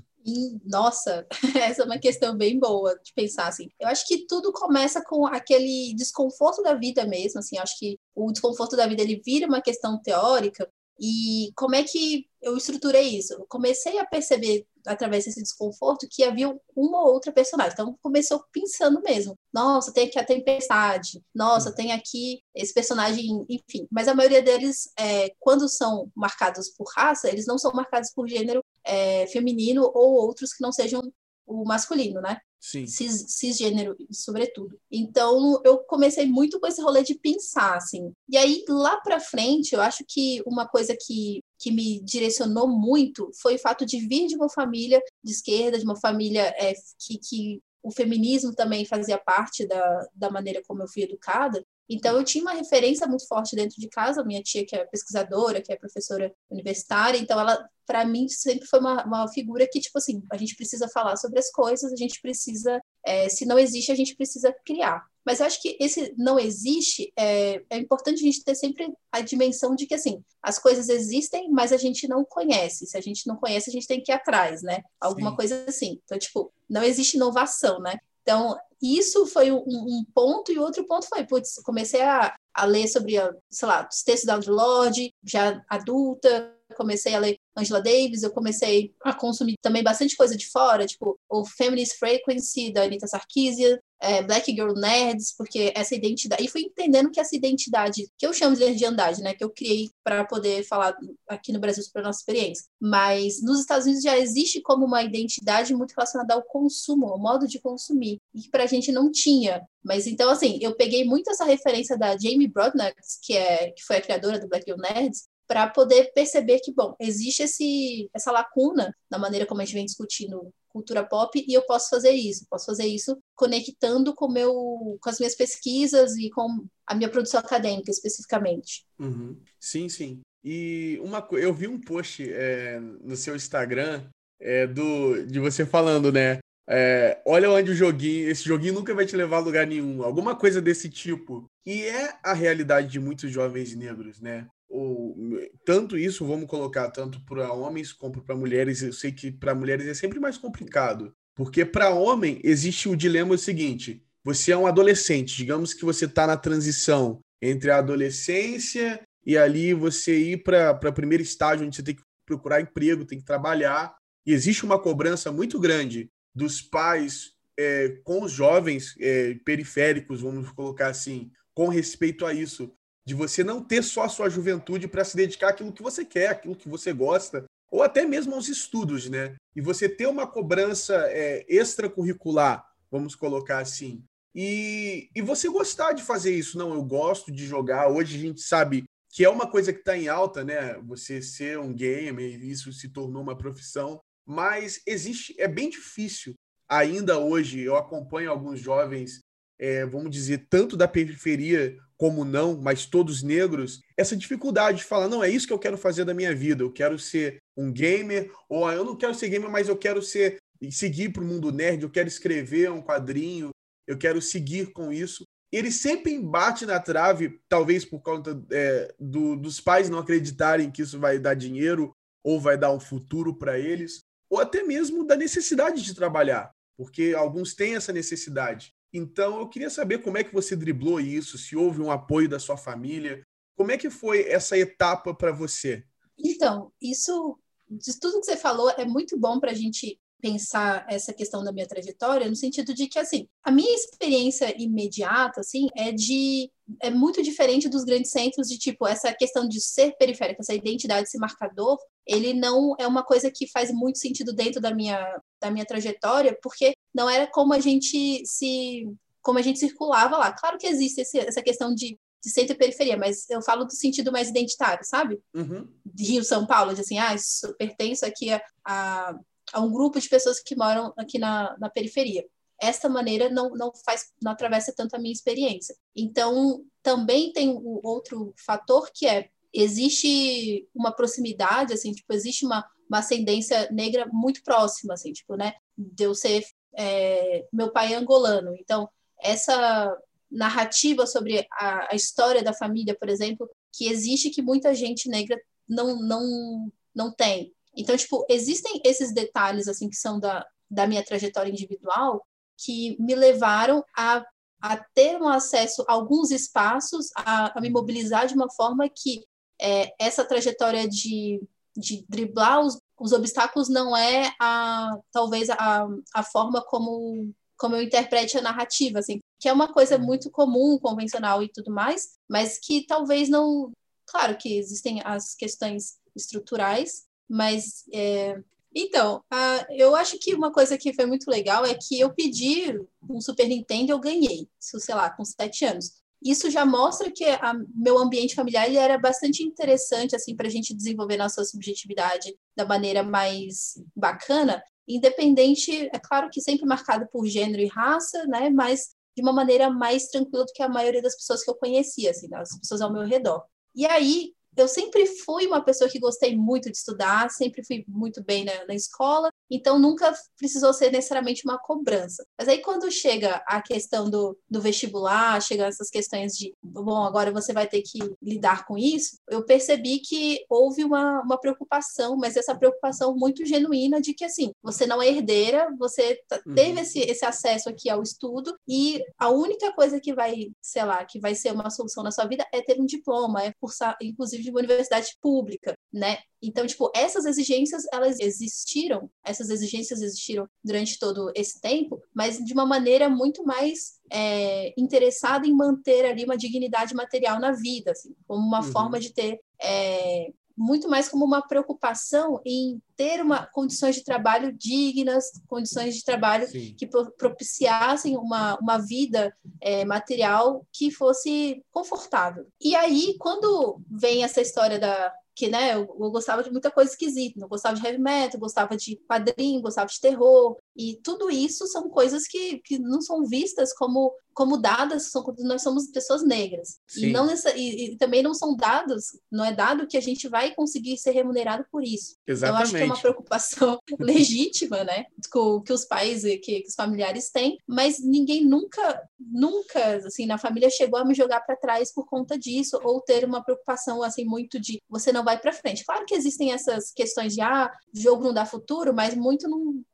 Nossa, 0.65 1.27
essa 1.55 1.81
é 1.81 1.85
uma 1.85 1.99
questão 1.99 2.35
bem 2.35 2.57
boa 2.59 2.97
de 3.03 3.13
pensar 3.13 3.47
assim. 3.47 3.69
Eu 3.79 3.87
acho 3.87 4.07
que 4.07 4.25
tudo 4.25 4.53
começa 4.53 5.03
com 5.03 5.25
aquele 5.25 5.93
desconforto 5.95 6.61
da 6.61 6.73
vida 6.73 7.05
mesmo, 7.05 7.39
assim, 7.39 7.57
acho 7.57 7.77
que 7.77 7.97
o 8.15 8.31
desconforto 8.31 8.75
da 8.75 8.87
vida 8.87 9.01
ele 9.01 9.21
vira 9.23 9.47
uma 9.47 9.61
questão 9.61 10.01
teórica 10.01 10.69
e 10.99 11.51
como 11.55 11.75
é 11.75 11.83
que 11.83 12.27
eu 12.41 12.55
estruturei 12.57 13.17
isso? 13.17 13.33
Eu 13.33 13.45
comecei 13.47 13.97
a 13.99 14.05
perceber 14.05 14.65
através 14.85 15.25
desse 15.25 15.41
desconforto 15.41 16.07
que 16.09 16.23
havia 16.23 16.49
uma 16.75 17.01
ou 17.01 17.13
outra 17.13 17.31
personagem. 17.31 17.73
Então 17.73 17.97
começou 18.01 18.43
pensando 18.51 19.01
mesmo. 19.01 19.37
Nossa, 19.51 19.93
tem 19.93 20.07
aqui 20.07 20.19
a 20.19 20.25
tempestade. 20.25 21.21
Nossa, 21.33 21.73
tem 21.73 21.91
aqui 21.91 22.41
esse 22.53 22.73
personagem, 22.73 23.45
enfim. 23.49 23.87
Mas 23.91 24.07
a 24.07 24.15
maioria 24.15 24.41
deles, 24.41 24.91
é, 24.99 25.29
quando 25.39 25.67
são 25.69 26.11
marcados 26.15 26.69
por 26.69 26.87
raça, 26.95 27.29
eles 27.29 27.45
não 27.45 27.57
são 27.57 27.71
marcados 27.73 28.11
por 28.13 28.27
gênero 28.27 28.63
é, 28.85 29.25
feminino 29.27 29.83
ou 29.93 30.13
outros 30.13 30.53
que 30.53 30.61
não 30.61 30.71
sejam 30.71 31.01
o 31.45 31.63
masculino, 31.65 32.21
né? 32.21 32.39
Sim. 32.63 32.87
Cis, 32.87 33.25
cisgênero, 33.27 33.93
sobretudo. 34.09 34.79
Então, 34.89 35.61
eu 35.65 35.79
comecei 35.79 36.25
muito 36.25 36.61
com 36.61 36.65
esse 36.65 36.81
rolê 36.81 37.03
de 37.03 37.13
pensar, 37.13 37.75
assim. 37.75 38.13
E 38.29 38.37
aí, 38.37 38.63
lá 38.69 38.95
pra 39.01 39.19
frente, 39.19 39.75
eu 39.75 39.81
acho 39.81 40.05
que 40.07 40.41
uma 40.45 40.65
coisa 40.65 40.95
que, 40.97 41.43
que 41.59 41.69
me 41.69 41.99
direcionou 41.99 42.69
muito 42.69 43.29
foi 43.41 43.55
o 43.55 43.59
fato 43.59 43.85
de 43.85 43.99
vir 44.07 44.27
de 44.27 44.35
uma 44.37 44.49
família 44.49 45.01
de 45.21 45.33
esquerda, 45.33 45.77
de 45.77 45.83
uma 45.83 45.99
família 45.99 46.55
é, 46.57 46.73
que, 47.05 47.17
que 47.17 47.61
o 47.83 47.91
feminismo 47.91 48.55
também 48.55 48.85
fazia 48.85 49.17
parte 49.17 49.67
da, 49.67 50.07
da 50.15 50.31
maneira 50.31 50.61
como 50.65 50.83
eu 50.83 50.87
fui 50.87 51.03
educada. 51.03 51.65
Então, 51.89 52.17
eu 52.17 52.23
tinha 52.23 52.43
uma 52.43 52.53
referência 52.53 53.05
muito 53.07 53.27
forte 53.27 53.55
dentro 53.55 53.79
de 53.79 53.89
casa, 53.89 54.23
minha 54.23 54.41
tia, 54.41 54.65
que 54.65 54.75
é 54.75 54.85
pesquisadora, 54.85 55.61
que 55.61 55.71
é 55.71 55.75
professora 55.75 56.33
universitária, 56.49 57.17
então 57.17 57.39
ela, 57.39 57.67
para 57.85 58.05
mim, 58.05 58.27
sempre 58.29 58.65
foi 58.67 58.79
uma, 58.79 59.03
uma 59.05 59.27
figura 59.27 59.67
que, 59.69 59.79
tipo 59.79 59.97
assim, 59.97 60.23
a 60.31 60.37
gente 60.37 60.55
precisa 60.55 60.87
falar 60.87 61.17
sobre 61.17 61.39
as 61.39 61.51
coisas, 61.51 61.91
a 61.91 61.95
gente 61.95 62.21
precisa, 62.21 62.81
é, 63.05 63.27
se 63.27 63.45
não 63.45 63.59
existe, 63.59 63.91
a 63.91 63.95
gente 63.95 64.15
precisa 64.15 64.53
criar. 64.65 65.03
Mas 65.25 65.39
eu 65.39 65.45
acho 65.45 65.61
que 65.61 65.77
esse 65.79 66.13
não 66.17 66.37
existe, 66.37 67.11
é, 67.17 67.61
é 67.69 67.77
importante 67.77 68.19
a 68.19 68.25
gente 68.25 68.43
ter 68.43 68.55
sempre 68.55 68.93
a 69.11 69.21
dimensão 69.21 69.75
de 69.75 69.85
que, 69.85 69.95
assim, 69.95 70.23
as 70.41 70.59
coisas 70.59 70.89
existem, 70.89 71.49
mas 71.49 71.71
a 71.71 71.77
gente 71.77 72.07
não 72.07 72.25
conhece. 72.25 72.85
Se 72.85 72.97
a 72.97 73.01
gente 73.01 73.25
não 73.25 73.37
conhece, 73.37 73.69
a 73.69 73.73
gente 73.73 73.87
tem 73.87 74.01
que 74.01 74.11
ir 74.11 74.15
atrás, 74.15 74.61
né? 74.61 74.81
Alguma 74.99 75.29
Sim. 75.31 75.35
coisa 75.35 75.65
assim. 75.67 76.01
Então, 76.03 76.19
tipo, 76.19 76.51
não 76.69 76.83
existe 76.83 77.15
inovação, 77.15 77.79
né? 77.79 77.97
Então, 78.23 78.57
isso 78.81 79.25
foi 79.27 79.51
um, 79.51 79.63
um, 79.67 80.05
ponto, 80.13 80.51
e 80.51 80.57
outro 80.57 80.85
ponto 80.87 81.07
foi, 81.07 81.25
putz, 81.25 81.61
comecei 81.63 82.01
a, 82.01 82.35
a 82.53 82.65
ler 82.65 82.87
sobre, 82.87 83.15
sei 83.49 83.67
lá, 83.67 83.87
os 83.89 84.01
textos 84.01 84.25
da 84.25 84.33
Audre 84.33 84.49
Lorde, 84.49 85.13
já 85.23 85.63
adulta, 85.69 86.53
comecei 86.75 87.13
a 87.13 87.19
ler 87.19 87.37
Angela 87.55 87.81
Davis, 87.81 88.23
eu 88.23 88.31
comecei 88.31 88.93
a 89.03 89.13
consumir 89.13 89.55
também 89.61 89.83
bastante 89.83 90.15
coisa 90.15 90.35
de 90.35 90.47
fora, 90.49 90.85
tipo 90.85 91.19
o 91.29 91.45
Feminist 91.45 91.97
Frequency 91.97 92.71
da 92.71 92.83
Anita 92.83 93.07
Sarkeesian, 93.07 93.77
é, 94.03 94.21
Black 94.21 94.51
Girl 94.51 94.73
Nerds, 94.73 95.33
porque 95.37 95.71
essa 95.73 95.95
identidade. 95.95 96.43
E 96.43 96.49
fui 96.49 96.61
entendendo 96.61 97.09
que 97.09 97.19
essa 97.19 97.35
identidade, 97.35 98.05
que 98.17 98.27
eu 98.27 98.33
chamo 98.33 98.55
de 98.55 98.63
legiandade, 98.63 99.21
né, 99.21 99.33
que 99.33 99.43
eu 99.43 99.49
criei 99.49 99.91
para 100.03 100.25
poder 100.25 100.63
falar 100.65 100.93
aqui 101.27 101.53
no 101.53 101.59
Brasil 101.59 101.81
sobre 101.83 102.01
a 102.01 102.05
nossa 102.05 102.19
experiência. 102.19 102.65
Mas 102.79 103.41
nos 103.41 103.61
Estados 103.61 103.85
Unidos 103.85 104.03
já 104.03 104.17
existe 104.17 104.61
como 104.61 104.85
uma 104.85 105.01
identidade 105.03 105.73
muito 105.73 105.93
relacionada 105.93 106.33
ao 106.33 106.43
consumo, 106.43 107.07
ao 107.07 107.17
modo 107.17 107.47
de 107.47 107.59
consumir, 107.59 108.19
e 108.35 108.41
que 108.41 108.49
para 108.49 108.63
a 108.63 108.67
gente 108.67 108.91
não 108.91 109.09
tinha. 109.09 109.65
Mas 109.81 110.05
então, 110.05 110.29
assim, 110.29 110.59
eu 110.61 110.75
peguei 110.75 111.05
muito 111.05 111.29
essa 111.29 111.45
referência 111.45 111.97
da 111.97 112.17
Jamie 112.17 112.47
Broadnax, 112.47 113.19
que, 113.21 113.37
é, 113.37 113.71
que 113.71 113.83
foi 113.83 113.97
a 113.97 114.01
criadora 114.01 114.39
do 114.39 114.49
Black 114.49 114.65
Girl 114.65 114.79
Nerds, 114.79 115.27
para 115.53 115.67
poder 115.67 116.11
perceber 116.15 116.61
que, 116.61 116.73
bom, 116.73 116.95
existe 116.99 117.43
esse, 117.43 118.09
essa 118.11 118.31
lacuna 118.31 118.91
na 119.07 119.19
maneira 119.19 119.45
como 119.45 119.61
a 119.61 119.63
gente 119.63 119.75
vem 119.75 119.85
discutindo 119.85 120.51
cultura 120.67 121.05
pop 121.05 121.45
e 121.47 121.53
eu 121.53 121.61
posso 121.67 121.91
fazer 121.91 122.09
isso, 122.09 122.47
posso 122.49 122.65
fazer 122.65 122.87
isso 122.87 123.15
conectando 123.35 124.15
com, 124.15 124.27
meu, 124.27 124.51
com 124.99 125.09
as 125.11 125.19
minhas 125.19 125.35
pesquisas 125.35 126.17
e 126.17 126.31
com 126.31 126.65
a 126.87 126.95
minha 126.95 127.07
produção 127.07 127.39
acadêmica 127.39 127.91
especificamente. 127.91 128.83
Uhum. 128.97 129.39
Sim, 129.59 129.87
sim. 129.87 130.21
E 130.43 130.99
uma 131.03 131.23
eu 131.33 131.53
vi 131.53 131.67
um 131.67 131.79
post 131.79 132.27
é, 132.27 132.79
no 132.79 133.15
seu 133.15 133.35
Instagram 133.35 134.09
é, 134.41 134.65
do, 134.65 135.23
de 135.23 135.39
você 135.39 135.67
falando, 135.67 136.11
né? 136.11 136.39
É, 136.67 137.21
olha 137.27 137.51
onde 137.51 137.69
o 137.69 137.75
joguinho, 137.75 138.27
esse 138.27 138.43
joguinho 138.43 138.73
nunca 138.73 138.95
vai 138.95 139.05
te 139.05 139.15
levar 139.15 139.37
a 139.37 139.41
lugar 139.41 139.67
nenhum, 139.67 140.01
alguma 140.01 140.35
coisa 140.35 140.59
desse 140.59 140.89
tipo. 140.89 141.45
E 141.63 141.83
é 141.83 142.17
a 142.23 142.33
realidade 142.33 142.87
de 142.87 142.99
muitos 142.99 143.31
jovens 143.31 143.75
negros, 143.75 144.19
né? 144.19 144.47
Ou 144.73 145.15
tanto 145.63 145.97
isso 145.97 146.25
vamos 146.25 146.47
colocar 146.47 146.89
tanto 146.89 147.23
para 147.25 147.53
homens 147.53 147.93
como 147.93 148.23
para 148.23 148.35
mulheres. 148.35 148.81
Eu 148.81 148.91
sei 148.91 149.11
que 149.11 149.31
para 149.31 149.53
mulheres 149.53 149.85
é 149.85 149.93
sempre 149.93 150.19
mais 150.19 150.35
complicado, 150.37 151.13
porque 151.35 151.63
para 151.63 151.93
homem 151.93 152.41
existe 152.43 152.89
o 152.89 152.95
dilema 152.95 153.37
seguinte: 153.37 154.03
você 154.23 154.51
é 154.51 154.57
um 154.57 154.65
adolescente, 154.65 155.37
digamos 155.37 155.73
que 155.73 155.85
você 155.85 156.05
está 156.05 156.25
na 156.25 156.35
transição 156.35 157.19
entre 157.39 157.69
a 157.69 157.77
adolescência 157.77 158.99
e 159.25 159.37
ali 159.37 159.73
você 159.73 160.17
ir 160.17 160.43
para 160.43 160.89
o 160.89 160.93
primeiro 160.93 161.21
estágio 161.21 161.65
onde 161.65 161.75
você 161.75 161.83
tem 161.83 161.95
que 161.95 162.03
procurar 162.25 162.61
emprego, 162.61 163.05
tem 163.05 163.19
que 163.19 163.25
trabalhar, 163.25 163.93
e 164.25 164.33
existe 164.33 164.65
uma 164.65 164.79
cobrança 164.79 165.31
muito 165.31 165.59
grande 165.59 166.09
dos 166.33 166.61
pais 166.61 167.33
é, 167.59 167.89
com 168.03 168.23
os 168.23 168.31
jovens 168.31 168.95
é, 168.99 169.35
periféricos, 169.45 170.21
vamos 170.21 170.49
colocar 170.51 170.87
assim, 170.87 171.29
com 171.53 171.67
respeito 171.67 172.25
a 172.25 172.33
isso 172.33 172.73
de 173.05 173.13
você 173.13 173.43
não 173.43 173.63
ter 173.63 173.83
só 173.83 174.03
a 174.03 174.09
sua 174.09 174.29
juventude 174.29 174.87
para 174.87 175.03
se 175.03 175.15
dedicar 175.15 175.49
àquilo 175.49 175.73
que 175.73 175.83
você 175.83 176.05
quer, 176.05 176.29
àquilo 176.29 176.55
que 176.55 176.69
você 176.69 176.93
gosta, 176.93 177.45
ou 177.69 177.81
até 177.81 178.05
mesmo 178.05 178.33
aos 178.35 178.47
estudos, 178.47 179.09
né? 179.09 179.35
E 179.55 179.61
você 179.61 179.89
ter 179.89 180.07
uma 180.07 180.27
cobrança 180.27 180.95
é, 181.09 181.45
extracurricular, 181.47 182.65
vamos 182.89 183.15
colocar 183.15 183.59
assim, 183.59 184.03
e, 184.35 185.09
e 185.15 185.21
você 185.21 185.47
gostar 185.47 185.93
de 185.93 186.03
fazer 186.03 186.35
isso. 186.35 186.57
Não, 186.57 186.73
eu 186.73 186.83
gosto 186.83 187.31
de 187.31 187.45
jogar. 187.45 187.87
Hoje 187.87 188.17
a 188.17 188.19
gente 188.19 188.41
sabe 188.41 188.83
que 189.09 189.23
é 189.23 189.29
uma 189.29 189.49
coisa 189.49 189.71
que 189.71 189.79
está 189.79 189.95
em 189.95 190.07
alta, 190.07 190.43
né? 190.43 190.73
Você 190.85 191.21
ser 191.21 191.59
um 191.59 191.73
gamer, 191.73 192.43
isso 192.43 192.73
se 192.73 192.89
tornou 192.89 193.21
uma 193.21 193.37
profissão, 193.37 193.99
mas 194.25 194.81
existe, 194.87 195.35
é 195.39 195.47
bem 195.47 195.69
difícil 195.69 196.33
ainda 196.67 197.19
hoje. 197.19 197.61
Eu 197.61 197.75
acompanho 197.75 198.31
alguns 198.31 198.59
jovens, 198.59 199.19
é, 199.63 199.85
vamos 199.85 200.11
dizer, 200.11 200.45
tanto 200.49 200.75
da 200.75 200.89
periferia 200.89 201.77
como 201.95 202.25
não, 202.25 202.59
mas 202.59 202.85
todos 202.85 203.23
negros, 203.23 203.79
essa 203.95 204.13
dificuldade 204.13 204.79
de 204.79 204.83
falar, 204.83 205.07
não, 205.07 205.23
é 205.23 205.29
isso 205.29 205.47
que 205.47 205.53
eu 205.53 205.59
quero 205.59 205.77
fazer 205.77 206.03
da 206.03 206.13
minha 206.13 206.35
vida, 206.35 206.63
eu 206.63 206.69
quero 206.69 206.99
ser 206.99 207.37
um 207.55 207.71
gamer, 207.71 208.29
ou 208.49 208.67
ah, 208.67 208.73
eu 208.73 208.83
não 208.83 208.97
quero 208.97 209.15
ser 209.15 209.29
gamer, 209.29 209.49
mas 209.49 209.69
eu 209.69 209.77
quero 209.77 210.01
ser 210.01 210.37
seguir 210.69 211.13
para 211.13 211.23
o 211.23 211.25
mundo 211.25 211.49
nerd, 211.49 211.81
eu 211.81 211.89
quero 211.89 212.09
escrever 212.09 212.69
um 212.69 212.81
quadrinho, 212.81 213.51
eu 213.87 213.97
quero 213.97 214.21
seguir 214.21 214.73
com 214.73 214.91
isso. 214.91 215.23
Ele 215.49 215.71
sempre 215.71 216.11
embate 216.11 216.65
na 216.65 216.77
trave, 216.77 217.39
talvez 217.47 217.85
por 217.85 218.01
conta 218.01 218.37
é, 218.51 218.93
do, 218.99 219.37
dos 219.37 219.61
pais 219.61 219.89
não 219.89 219.99
acreditarem 219.99 220.69
que 220.69 220.81
isso 220.81 220.99
vai 220.99 221.17
dar 221.17 221.35
dinheiro 221.35 221.95
ou 222.21 222.37
vai 222.37 222.57
dar 222.57 222.71
um 222.73 222.81
futuro 222.81 223.33
para 223.33 223.57
eles, 223.57 224.01
ou 224.29 224.41
até 224.41 224.61
mesmo 224.61 225.05
da 225.05 225.15
necessidade 225.15 225.81
de 225.81 225.95
trabalhar, 225.95 226.51
porque 226.75 227.13
alguns 227.15 227.53
têm 227.53 227.75
essa 227.75 227.93
necessidade. 227.93 228.73
Então, 228.93 229.39
eu 229.39 229.49
queria 229.49 229.71
saber 229.71 230.03
como 230.03 230.17
é 230.17 230.23
que 230.23 230.33
você 230.33 230.55
driblou 230.55 230.99
isso, 230.99 231.37
se 231.37 231.55
houve 231.55 231.81
um 231.81 231.89
apoio 231.89 232.29
da 232.29 232.37
sua 232.37 232.55
família. 232.55 233.25
Como 233.55 233.71
é 233.71 233.77
que 233.77 233.89
foi 233.89 234.29
essa 234.29 234.57
etapa 234.57 235.13
para 235.15 235.31
você? 235.31 235.83
Então, 236.17 236.71
isso, 236.79 237.39
de 237.67 237.99
tudo 237.99 238.19
que 238.19 238.25
você 238.25 238.37
falou, 238.37 238.69
é 238.71 238.85
muito 238.85 239.17
bom 239.17 239.39
para 239.39 239.51
a 239.51 239.55
gente 239.55 239.99
pensar 240.23 240.85
essa 240.87 241.11
questão 241.11 241.43
da 241.43 241.51
minha 241.51 241.67
trajetória 241.67 242.29
no 242.29 242.35
sentido 242.35 242.73
de 242.73 242.87
que 242.87 242.97
assim 242.97 243.27
a 243.43 243.51
minha 243.51 243.75
experiência 243.75 244.55
imediata 244.57 245.41
assim 245.41 245.67
é 245.75 245.91
de 245.91 246.49
é 246.81 246.89
muito 246.89 247.21
diferente 247.21 247.67
dos 247.67 247.83
grandes 247.83 248.09
centros 248.09 248.47
de 248.47 248.57
tipo 248.57 248.87
essa 248.87 249.13
questão 249.13 249.45
de 249.45 249.59
ser 249.59 249.97
periférica 249.97 250.41
essa 250.41 250.53
identidade 250.53 251.09
esse 251.09 251.17
marcador 251.17 251.77
ele 252.07 252.33
não 252.33 252.73
é 252.79 252.87
uma 252.87 253.03
coisa 253.03 253.29
que 253.29 253.51
faz 253.51 253.69
muito 253.69 253.99
sentido 253.99 254.31
dentro 254.31 254.61
da 254.61 254.73
minha 254.73 255.21
da 255.41 255.51
minha 255.51 255.65
trajetória 255.65 256.39
porque 256.41 256.73
não 256.95 257.09
era 257.09 257.27
como 257.27 257.53
a 257.53 257.59
gente 257.59 258.25
se 258.25 258.87
como 259.21 259.39
a 259.39 259.41
gente 259.41 259.59
circulava 259.59 260.17
lá 260.17 260.31
claro 260.31 260.57
que 260.57 260.67
existe 260.67 261.01
esse, 261.01 261.19
essa 261.19 261.41
questão 261.41 261.75
de 261.75 261.99
de 262.23 262.29
centro 262.29 262.55
e 262.55 262.57
periferia, 262.57 262.95
mas 262.95 263.29
eu 263.29 263.41
falo 263.41 263.65
do 263.65 263.73
sentido 263.73 264.09
mais 264.09 264.29
identitário, 264.29 264.81
sabe? 264.85 265.19
Uhum. 265.35 265.67
Rio, 265.99 266.23
São 266.23 266.47
Paulo, 266.47 266.73
de 266.73 266.79
assim, 266.79 266.97
ah, 266.97 267.13
pertenço 267.57 268.05
aqui 268.05 268.31
a, 268.31 268.41
a, 268.65 269.13
a 269.53 269.61
um 269.61 269.71
grupo 269.71 269.99
de 269.99 270.09
pessoas 270.09 270.39
que 270.39 270.55
moram 270.55 270.93
aqui 270.97 271.19
na, 271.19 271.55
na 271.59 271.69
periferia. 271.69 272.25
Essa 272.59 272.89
maneira 272.89 273.29
não, 273.29 273.49
não 273.51 273.71
faz, 273.85 274.11
não 274.21 274.31
atravessa 274.31 274.73
tanto 274.75 274.95
a 274.95 274.99
minha 274.99 275.13
experiência. 275.13 275.75
Então, 275.95 276.63
também 276.81 277.31
tem 277.31 277.49
o 277.49 277.79
outro 277.83 278.33
fator 278.37 278.89
que 278.93 279.07
é 279.07 279.29
existe 279.53 280.67
uma 280.73 280.91
proximidade, 280.91 281.73
assim, 281.73 281.91
tipo, 281.91 282.11
existe 282.11 282.45
uma, 282.45 282.65
uma 282.89 282.99
ascendência 282.99 283.69
negra 283.71 284.07
muito 284.11 284.41
próxima, 284.41 284.95
assim, 284.95 285.13
tipo, 285.13 285.35
né, 285.35 285.53
de 285.77 286.05
eu 286.05 286.15
ser, 286.15 286.43
é, 286.75 287.45
meu 287.53 287.71
pai 287.71 287.93
é 287.93 287.97
angolano, 287.97 288.55
então, 288.59 288.89
essa 289.21 289.95
narrativa 290.29 291.05
sobre 291.05 291.47
a, 291.51 291.91
a, 291.91 291.95
história 291.95 292.43
da 292.43 292.53
família, 292.53 292.97
por 292.99 293.07
exemplo, 293.07 293.47
que 293.71 293.87
existe 293.87 294.31
que 294.31 294.41
muita 294.41 294.73
gente 294.73 295.07
negra 295.07 295.39
não, 295.69 296.01
não, 296.01 296.71
não 296.95 297.13
tem, 297.13 297.53
então, 297.75 297.95
tipo, 297.97 298.25
existem 298.29 298.81
esses 298.85 299.13
detalhes, 299.13 299.67
assim, 299.67 299.89
que 299.89 299.95
são 299.95 300.19
da, 300.19 300.45
da 300.69 300.87
minha 300.87 301.03
trajetória 301.03 301.51
individual, 301.51 302.25
que 302.57 302.95
me 302.99 303.15
levaram 303.15 303.83
a, 303.97 304.23
a 304.61 304.77
ter 304.77 305.17
um 305.17 305.27
acesso 305.27 305.83
a 305.87 305.93
alguns 305.93 306.31
espaços, 306.31 307.09
a, 307.15 307.57
a 307.57 307.61
me 307.61 307.69
mobilizar 307.69 308.27
de 308.27 308.33
uma 308.33 308.49
forma 308.51 308.87
que 308.89 309.23
é, 309.61 309.93
essa 309.99 310.25
trajetória 310.25 310.87
de, 310.87 311.41
de 311.75 312.05
driblar 312.07 312.61
os, 312.61 312.79
os 312.99 313.11
obstáculos 313.11 313.69
não 313.69 313.95
é 313.95 314.33
a 314.39 314.97
talvez 315.11 315.49
a, 315.49 315.87
a 316.13 316.23
forma 316.23 316.63
como 316.65 317.33
como 317.55 317.77
eu 317.77 317.81
interprete 317.81 318.37
a 318.37 318.41
narrativa, 318.41 318.99
assim, 318.99 319.19
que 319.39 319.47
é 319.47 319.53
uma 319.53 319.71
coisa 319.71 319.97
muito 319.97 320.29
comum, 320.29 320.77
convencional 320.77 321.41
e 321.41 321.47
tudo 321.47 321.71
mais, 321.71 322.09
mas 322.27 322.59
que 322.59 322.85
talvez 322.85 323.29
não, 323.29 323.71
claro 324.05 324.37
que 324.37 324.57
existem 324.57 325.01
as 325.05 325.33
questões 325.33 325.97
estruturais, 326.13 327.05
mas, 327.29 327.83
é... 327.93 328.39
então, 328.73 329.23
a, 329.31 329.65
eu 329.71 329.95
acho 329.95 330.17
que 330.19 330.33
uma 330.33 330.51
coisa 330.51 330.77
que 330.77 330.93
foi 330.93 331.05
muito 331.05 331.29
legal 331.29 331.65
é 331.65 331.73
que 331.73 331.99
eu 331.99 332.13
pedi 332.13 332.79
um 333.09 333.21
Super 333.21 333.47
Nintendo 333.47 333.91
eu 333.91 333.99
ganhei, 333.99 334.47
sei 334.59 334.95
lá, 334.95 335.09
com 335.09 335.23
sete 335.25 335.65
anos. 335.65 336.03
Isso 336.23 336.49
já 336.49 336.65
mostra 336.65 337.11
que 337.11 337.25
a, 337.25 337.53
meu 337.75 337.97
ambiente 337.97 338.35
familiar 338.35 338.67
ele 338.67 338.77
era 338.77 338.97
bastante 338.97 339.43
interessante 339.43 340.15
assim 340.15 340.35
para 340.35 340.47
a 340.47 340.51
gente 340.51 340.73
desenvolver 340.73 341.17
nossa 341.17 341.43
subjetividade 341.43 342.33
da 342.55 342.65
maneira 342.65 343.03
mais 343.03 343.73
bacana, 343.95 344.63
independente, 344.87 345.89
é 345.93 345.99
claro 345.99 346.29
que 346.29 346.41
sempre 346.41 346.65
marcado 346.65 347.07
por 347.11 347.25
gênero 347.25 347.61
e 347.61 347.67
raça, 347.67 348.25
né? 348.25 348.49
Mas 348.49 348.95
de 349.15 349.21
uma 349.21 349.33
maneira 349.33 349.69
mais 349.69 350.07
tranquila 350.07 350.45
do 350.45 350.53
que 350.53 350.63
a 350.63 350.69
maioria 350.69 351.01
das 351.01 351.15
pessoas 351.15 351.43
que 351.43 351.49
eu 351.49 351.55
conhecia, 351.55 352.11
assim, 352.11 352.27
das 352.27 352.57
pessoas 352.57 352.81
ao 352.81 352.91
meu 352.91 353.03
redor. 353.03 353.43
E 353.75 353.85
aí, 353.85 354.33
eu 354.55 354.67
sempre 354.67 355.05
fui 355.05 355.47
uma 355.47 355.63
pessoa 355.63 355.89
que 355.89 355.99
gostei 355.99 356.35
muito 356.35 356.69
de 356.71 356.77
estudar, 356.77 357.29
sempre 357.29 357.63
fui 357.65 357.83
muito 357.87 358.23
bem 358.23 358.45
na, 358.45 358.65
na, 358.65 358.75
escola, 358.75 359.29
então 359.49 359.79
nunca 359.79 360.13
precisou 360.37 360.73
ser 360.73 360.91
necessariamente 360.91 361.43
uma 361.45 361.57
cobrança. 361.57 362.25
Mas 362.37 362.47
aí 362.47 362.59
quando 362.59 362.91
chega 362.91 363.41
a 363.47 363.61
questão 363.61 364.09
do, 364.09 364.37
do 364.49 364.61
vestibular, 364.61 365.41
chega 365.41 365.65
essas 365.65 365.89
questões 365.89 366.33
de, 366.33 366.53
bom, 366.61 367.03
agora 367.03 367.31
você 367.31 367.53
vai 367.53 367.67
ter 367.67 367.81
que 367.81 367.99
lidar 368.21 368.65
com 368.65 368.77
isso, 368.77 369.17
eu 369.29 369.45
percebi 369.45 369.99
que 369.99 370.45
houve 370.49 370.83
uma, 370.83 371.21
uma 371.21 371.39
preocupação, 371.39 372.15
mas 372.17 372.37
essa 372.37 372.55
preocupação 372.55 373.15
muito 373.15 373.45
genuína 373.45 374.01
de 374.01 374.13
que, 374.13 374.25
assim, 374.25 374.51
você 374.61 374.85
não 374.85 375.01
é 375.01 375.07
herdeira, 375.07 375.73
você 375.77 376.19
uhum. 376.45 376.53
teve 376.55 376.81
esse, 376.81 376.99
esse 376.99 377.25
acesso 377.25 377.69
aqui 377.69 377.89
ao 377.89 378.03
estudo 378.03 378.55
e 378.67 379.03
a 379.17 379.29
única 379.29 379.71
coisa 379.73 379.99
que 379.99 380.13
vai, 380.13 380.51
sei 380.61 380.83
lá, 380.83 381.03
que 381.05 381.19
vai 381.19 381.35
ser 381.35 381.51
uma 381.51 381.69
solução 381.69 382.03
na 382.03 382.11
sua 382.11 382.25
vida 382.25 382.45
é 382.53 382.61
ter 382.61 382.79
um 382.79 382.85
diploma, 382.85 383.43
é 383.43 383.53
cursar, 383.59 383.97
inclusive, 384.01 384.42
de 384.43 384.51
uma 384.51 384.59
universidade 384.59 385.17
pública, 385.21 385.77
né? 385.91 386.17
Então, 386.41 386.67
tipo, 386.67 386.91
essas 386.93 387.25
exigências, 387.25 387.83
elas 387.93 388.19
existiram, 388.19 389.09
essas 389.23 389.49
exigências 389.49 390.01
existiram 390.01 390.47
durante 390.63 390.99
todo 390.99 391.31
esse 391.35 391.61
tempo, 391.61 392.01
mas 392.13 392.37
de 392.37 392.53
uma 392.53 392.65
maneira 392.65 393.09
muito 393.09 393.43
mais 393.45 393.99
é, 394.11 394.73
interessada 394.77 395.47
em 395.47 395.53
manter 395.53 396.05
ali 396.05 396.25
uma 396.25 396.37
dignidade 396.37 396.93
material 396.93 397.39
na 397.39 397.53
vida, 397.53 397.91
assim, 397.91 398.13
como 398.27 398.45
uma 398.45 398.59
uhum. 398.59 398.71
forma 398.71 398.99
de 398.99 399.13
ter 399.13 399.39
é, 399.61 400.33
muito 400.55 400.87
mais 400.87 401.09
como 401.09 401.25
uma 401.25 401.41
preocupação 401.41 402.39
em 402.45 402.81
ter 402.95 403.21
uma, 403.21 403.47
condições 403.47 403.95
de 403.95 404.03
trabalho 404.03 404.53
dignas, 404.53 405.25
condições 405.47 405.95
de 405.95 406.03
trabalho 406.03 406.47
Sim. 406.47 406.75
que 406.77 406.87
propiciassem 407.17 408.17
uma, 408.17 408.57
uma 408.59 408.77
vida 408.77 409.35
é, 409.59 409.83
material 409.83 410.65
que 410.71 410.91
fosse 410.91 411.63
confortável. 411.71 412.45
E 412.61 412.75
aí, 412.75 413.15
quando 413.17 413.79
vem 413.89 414.23
essa 414.23 414.41
história 414.41 414.79
da, 414.79 415.11
que, 415.35 415.47
né, 415.47 415.73
eu, 415.75 415.85
gostava 416.11 416.43
de 416.43 416.51
muita 416.51 416.69
coisa 416.69 416.91
esquisita, 416.91 417.39
eu 417.39 417.47
gostava 417.47 417.75
de 417.75 417.85
heavy 417.85 417.97
metal, 417.97 418.39
gostava 418.39 418.77
de 418.77 418.95
quadrinho, 419.07 419.61
gostava 419.61 419.87
de 419.87 419.99
terror, 419.99 420.57
e 420.75 420.99
tudo 421.03 421.29
isso 421.31 421.65
são 421.67 421.89
coisas 421.89 422.27
que, 422.27 422.59
que 422.59 422.77
não 422.77 423.01
são 423.01 423.25
vistas 423.25 423.73
como, 423.73 424.13
como 424.33 424.57
dadas, 424.57 425.11
são, 425.11 425.23
nós 425.39 425.61
somos 425.61 425.87
pessoas 425.87 426.23
negras, 426.23 426.79
e, 426.95 427.07
não 427.11 427.25
nessa, 427.25 427.55
e, 427.55 427.93
e, 427.93 427.97
também 427.97 428.23
não 428.23 428.33
são 428.33 428.55
dados, 428.55 429.17
não 429.31 429.45
é 429.45 429.53
dado 429.53 429.87
que 429.87 429.97
a 429.97 430.01
gente 430.01 430.27
vai 430.27 430.53
conseguir 430.53 430.97
ser 430.97 431.11
remunerado 431.11 431.65
por 431.71 431.83
isso. 431.83 432.15
Exatamente. 432.27 432.59
Eu 432.59 432.63
acho 432.63 432.75
que 432.75 432.81
é 432.81 432.85
uma 432.85 433.01
preocupação 433.01 433.79
legítima, 433.99 434.83
né, 434.83 435.05
que, 435.31 435.63
que 435.65 435.73
os 435.73 435.85
pais 435.85 436.23
e 436.23 436.37
que, 436.37 436.61
que 436.61 436.67
os 436.67 436.75
familiares 436.75 437.29
têm, 437.29 437.57
mas 437.67 437.99
ninguém 437.99 438.45
nunca, 438.45 439.01
nunca, 439.19 439.97
assim, 439.97 440.25
na 440.25 440.37
família 440.37 440.69
chegou 440.69 440.99
a 440.99 441.05
me 441.05 441.13
jogar 441.13 441.41
para 441.41 441.55
trás 441.55 441.93
por 441.93 442.05
conta 442.05 442.37
disso, 442.37 442.79
ou 442.83 443.01
ter 443.01 443.25
uma 443.25 443.43
preocupação, 443.43 444.03
assim, 444.03 444.25
muito 444.25 444.59
de 444.59 444.81
você 444.89 445.11
não 445.11 445.23
vai 445.23 445.39
para 445.39 445.53
frente. 445.53 445.85
Claro 445.85 446.05
que 446.05 446.15
existem 446.15 446.51
essas 446.51 446.91
questões 446.91 447.33
de, 447.33 447.41
ah, 447.41 447.71
jogo 447.93 448.23
não 448.23 448.33
dá 448.33 448.45
futuro, 448.45 448.93
mas 448.93 449.15
muito 449.15 449.47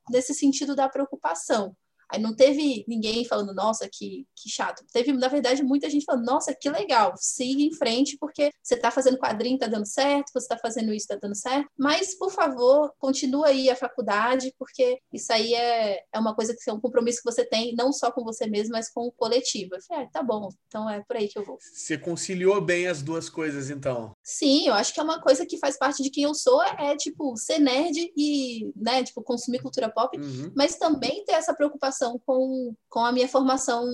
nesse 0.10 0.34
sentido 0.34 0.76
da 0.76 0.90
preocupação. 0.90 1.76
Aí 2.12 2.20
não 2.20 2.36
teve 2.36 2.84
ninguém 2.88 3.24
falando, 3.24 3.54
nossa, 3.54 3.88
que, 3.92 4.26
que 4.36 4.50
chato. 4.50 4.84
Teve, 4.92 5.14
na 5.14 5.28
verdade, 5.28 5.64
muita 5.64 5.90
gente 5.90 6.06
falando, 6.06 6.26
nossa, 6.26 6.56
que 6.60 6.70
legal, 6.70 7.14
siga 7.18 7.62
em 7.62 7.74
frente, 7.74 8.18
porque 8.20 8.52
você 8.64 8.76
está 8.76 8.90
fazendo 8.90 9.18
quadrinho, 9.18 9.56
está 9.56 9.68
dando 9.68 9.86
certo, 9.86 10.32
você 10.34 10.46
está 10.46 10.58
fazendo 10.58 10.92
isso, 10.92 11.06
está 11.06 11.16
dando 11.16 11.36
certo. 11.36 11.70
Mas, 11.78 12.18
por 12.18 12.32
favor, 12.32 12.92
continua 12.98 13.48
aí 13.48 13.70
a 13.70 13.76
faculdade, 13.76 14.54
porque 14.58 15.00
isso 15.14 15.32
aí 15.32 15.54
é, 15.54 16.04
é 16.12 16.20
uma 16.20 16.36
coisa 16.36 16.56
que 16.56 16.70
é 16.70 16.74
um 16.74 16.80
compromisso 16.80 17.22
que 17.24 17.32
você 17.32 17.46
tem, 17.46 17.76
não 17.76 17.94
só 17.94 18.12
com 18.12 18.24
você 18.24 18.48
mesmo, 18.48 18.72
mas 18.72 18.90
com 18.92 19.02
o 19.02 19.12
coletivo. 19.12 19.76
Eu 19.76 19.82
falei, 19.82 20.06
ah, 20.06 20.10
tá 20.12 20.24
bom, 20.24 20.50
então 20.68 20.90
é 20.90 21.04
por 21.08 21.16
aí 21.16 21.28
que 21.28 21.38
eu 21.38 21.46
vou. 21.46 21.58
Você 21.60 21.98
conciliou 21.98 22.60
bem 22.60 22.88
as 22.88 23.02
duas 23.04 23.30
coisas, 23.30 23.70
então? 23.70 24.14
Sim, 24.24 24.68
eu 24.68 24.74
acho 24.74 24.94
que 24.94 25.00
é 25.00 25.04
uma 25.04 25.22
coisa 25.22 25.46
que 25.46 25.58
faz 25.58 25.78
parte 25.78 26.02
de 26.02 26.10
quem 26.10 26.24
eu 26.24 26.34
sou, 26.34 26.62
é, 26.64 26.96
tipo, 26.96 27.38
ser 27.38 27.60
nerd 27.60 28.12
e, 28.18 28.72
né, 28.76 29.04
tipo, 29.04 29.22
consumir 29.22 29.62
cultura 29.62 29.90
pop, 29.90 30.18
uhum. 30.18 30.52
mas 30.56 30.76
também 30.76 31.24
ter 31.26 31.34
essa 31.34 31.54
preocupação 31.54 31.99
relação 32.00 32.20
com, 32.26 32.74
com 32.88 33.00
a 33.00 33.12
minha 33.12 33.28
formação 33.28 33.86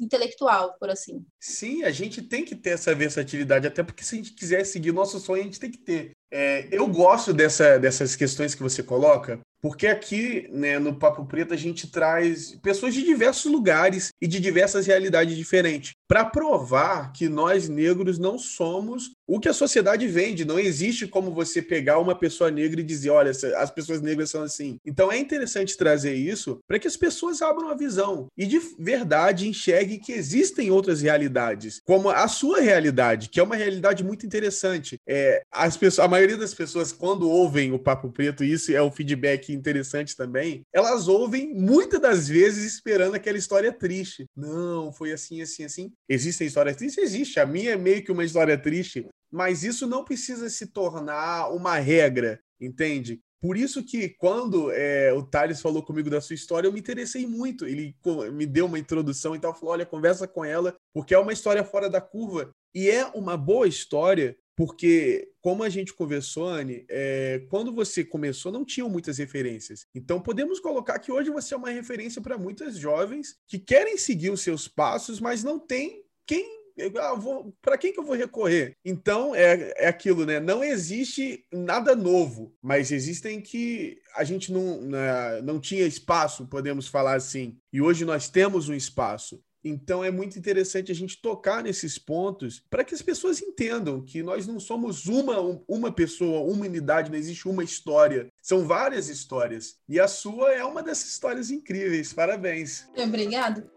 intelectual, 0.00 0.76
por 0.78 0.88
assim. 0.90 1.24
Sim, 1.40 1.82
a 1.82 1.90
gente 1.90 2.22
tem 2.22 2.44
que 2.44 2.54
ter 2.54 2.70
essa 2.70 2.94
versatilidade, 2.94 3.66
até 3.66 3.82
porque 3.82 4.04
se 4.04 4.14
a 4.14 4.18
gente 4.18 4.32
quiser 4.32 4.64
seguir 4.64 4.92
nosso 4.92 5.18
sonho, 5.18 5.42
a 5.42 5.44
gente 5.44 5.60
tem 5.60 5.70
que 5.70 5.78
ter. 5.78 6.12
É, 6.30 6.68
eu 6.70 6.86
gosto 6.86 7.32
dessa, 7.32 7.78
dessas 7.78 8.16
questões 8.16 8.54
que 8.54 8.62
você 8.62 8.82
coloca, 8.82 9.40
porque 9.62 9.86
aqui, 9.86 10.48
né, 10.50 10.80
no 10.80 10.94
Papo 10.94 11.24
Preto, 11.24 11.54
a 11.54 11.56
gente 11.56 11.88
traz 11.88 12.58
pessoas 12.60 12.92
de 12.92 13.04
diversos 13.04 13.50
lugares 13.50 14.10
e 14.20 14.26
de 14.26 14.40
diversas 14.40 14.86
realidades 14.86 15.36
diferentes, 15.36 15.92
para 16.08 16.24
provar 16.24 17.12
que 17.12 17.28
nós 17.28 17.68
negros 17.68 18.18
não 18.18 18.38
somos 18.38 19.12
o 19.26 19.40
que 19.40 19.48
a 19.48 19.54
sociedade 19.54 20.06
vende. 20.08 20.44
Não 20.44 20.58
existe 20.58 21.06
como 21.06 21.30
você 21.30 21.62
pegar 21.62 21.98
uma 21.98 22.14
pessoa 22.14 22.50
negra 22.50 22.80
e 22.80 22.84
dizer, 22.84 23.10
olha, 23.10 23.30
as 23.30 23.70
pessoas 23.70 24.02
negras 24.02 24.30
são 24.30 24.42
assim. 24.42 24.76
Então 24.84 25.10
é 25.10 25.16
interessante 25.16 25.76
trazer 25.76 26.14
isso 26.14 26.58
para 26.66 26.78
que 26.78 26.88
as 26.88 26.96
pessoas 26.96 27.40
abram 27.40 27.70
a 27.70 27.74
visão 27.74 28.26
e 28.36 28.44
de 28.44 28.60
verdade 28.78 29.48
enxerguem 29.48 29.98
que 29.98 30.12
existem 30.12 30.70
outras 30.70 31.00
realidades, 31.00 31.80
como 31.84 32.10
a 32.10 32.28
sua 32.28 32.60
realidade, 32.60 33.28
que 33.28 33.40
é 33.40 33.42
uma 33.42 33.56
realidade 33.56 34.04
muito 34.04 34.26
interessante. 34.26 34.98
É, 35.06 35.42
as 35.50 35.76
pessoas, 35.76 36.04
a 36.04 36.10
maioria 36.10 36.36
das 36.36 36.52
pessoas, 36.52 36.92
quando 36.92 37.30
ouvem 37.30 37.72
o 37.72 37.78
Papo 37.78 38.10
Preto, 38.10 38.44
isso 38.44 38.72
é 38.72 38.82
um 38.82 38.90
feedback 38.90 39.51
interessante 39.54 40.16
também, 40.16 40.62
elas 40.72 41.08
ouvem 41.08 41.54
muitas 41.54 42.00
das 42.00 42.28
vezes 42.28 42.74
esperando 42.74 43.14
aquela 43.14 43.38
história 43.38 43.72
triste. 43.72 44.26
Não, 44.36 44.92
foi 44.92 45.12
assim, 45.12 45.42
assim, 45.42 45.64
assim. 45.64 45.92
Existem 46.08 46.46
histórias 46.46 46.76
tristes? 46.76 47.02
Existe. 47.02 47.40
A 47.40 47.46
minha 47.46 47.72
é 47.72 47.76
meio 47.76 48.04
que 48.04 48.12
uma 48.12 48.24
história 48.24 48.56
triste, 48.56 49.06
mas 49.30 49.62
isso 49.62 49.86
não 49.86 50.04
precisa 50.04 50.48
se 50.50 50.66
tornar 50.66 51.48
uma 51.50 51.78
regra, 51.78 52.40
entende? 52.60 53.20
Por 53.42 53.56
isso 53.56 53.82
que 53.82 54.08
quando 54.08 54.70
é, 54.70 55.12
o 55.12 55.20
Thales 55.20 55.60
falou 55.60 55.82
comigo 55.82 56.08
da 56.08 56.20
sua 56.20 56.34
história, 56.34 56.68
eu 56.68 56.72
me 56.72 56.78
interessei 56.78 57.26
muito. 57.26 57.66
Ele 57.66 57.92
me 58.32 58.46
deu 58.46 58.66
uma 58.66 58.78
introdução 58.78 59.34
e 59.34 59.38
tal, 59.40 59.52
falou: 59.52 59.72
olha, 59.72 59.84
conversa 59.84 60.28
com 60.28 60.44
ela, 60.44 60.76
porque 60.94 61.12
é 61.12 61.18
uma 61.18 61.32
história 61.32 61.64
fora 61.64 61.90
da 61.90 62.00
curva. 62.00 62.52
E 62.72 62.88
é 62.88 63.04
uma 63.06 63.36
boa 63.36 63.66
história 63.66 64.36
porque, 64.64 65.28
como 65.40 65.64
a 65.64 65.68
gente 65.68 65.92
conversou, 65.92 66.46
Anne, 66.46 66.86
é, 66.88 67.44
quando 67.50 67.74
você 67.74 68.04
começou, 68.04 68.52
não 68.52 68.64
tinham 68.64 68.88
muitas 68.88 69.18
referências. 69.18 69.88
Então, 69.92 70.20
podemos 70.20 70.60
colocar 70.60 71.00
que 71.00 71.10
hoje 71.10 71.30
você 71.30 71.52
é 71.52 71.56
uma 71.56 71.70
referência 71.70 72.22
para 72.22 72.38
muitas 72.38 72.78
jovens 72.78 73.34
que 73.48 73.58
querem 73.58 73.98
seguir 73.98 74.30
os 74.30 74.40
seus 74.40 74.68
passos, 74.68 75.18
mas 75.18 75.42
não 75.42 75.58
tem 75.58 76.04
quem 76.24 76.62
ah, 76.96 77.12
para 77.60 77.76
quem 77.76 77.92
que 77.92 77.98
eu 77.98 78.04
vou 78.04 78.14
recorrer? 78.14 78.76
Então 78.84 79.34
é, 79.34 79.74
é 79.76 79.88
aquilo, 79.88 80.24
né? 80.24 80.38
Não 80.38 80.62
existe 80.62 81.44
nada 81.52 81.96
novo, 81.96 82.54
mas 82.62 82.92
existem 82.92 83.40
que 83.40 83.98
a 84.14 84.22
gente 84.22 84.52
não, 84.52 84.80
né, 84.80 85.42
não 85.42 85.60
tinha 85.60 85.84
espaço, 85.84 86.46
podemos 86.46 86.86
falar 86.86 87.16
assim. 87.16 87.58
E 87.72 87.82
hoje 87.82 88.04
nós 88.04 88.30
temos 88.30 88.68
um 88.68 88.74
espaço. 88.74 89.42
Então 89.64 90.02
é 90.02 90.10
muito 90.10 90.38
interessante 90.38 90.90
a 90.90 90.94
gente 90.94 91.20
tocar 91.20 91.62
nesses 91.62 91.98
pontos 91.98 92.62
para 92.68 92.84
que 92.84 92.94
as 92.94 93.02
pessoas 93.02 93.40
entendam 93.40 94.02
que 94.04 94.22
nós 94.22 94.46
não 94.46 94.58
somos 94.58 95.06
uma, 95.06 95.38
uma 95.68 95.92
pessoa, 95.92 96.40
uma 96.40 96.66
unidade, 96.66 97.10
não 97.10 97.18
existe 97.18 97.48
uma 97.48 97.62
história. 97.62 98.28
São 98.40 98.66
várias 98.66 99.08
histórias. 99.08 99.76
E 99.88 100.00
a 100.00 100.08
sua 100.08 100.52
é 100.52 100.64
uma 100.64 100.82
dessas 100.82 101.08
histórias 101.08 101.50
incríveis. 101.50 102.12
Parabéns. 102.12 102.88
Obrigado. 102.96 103.70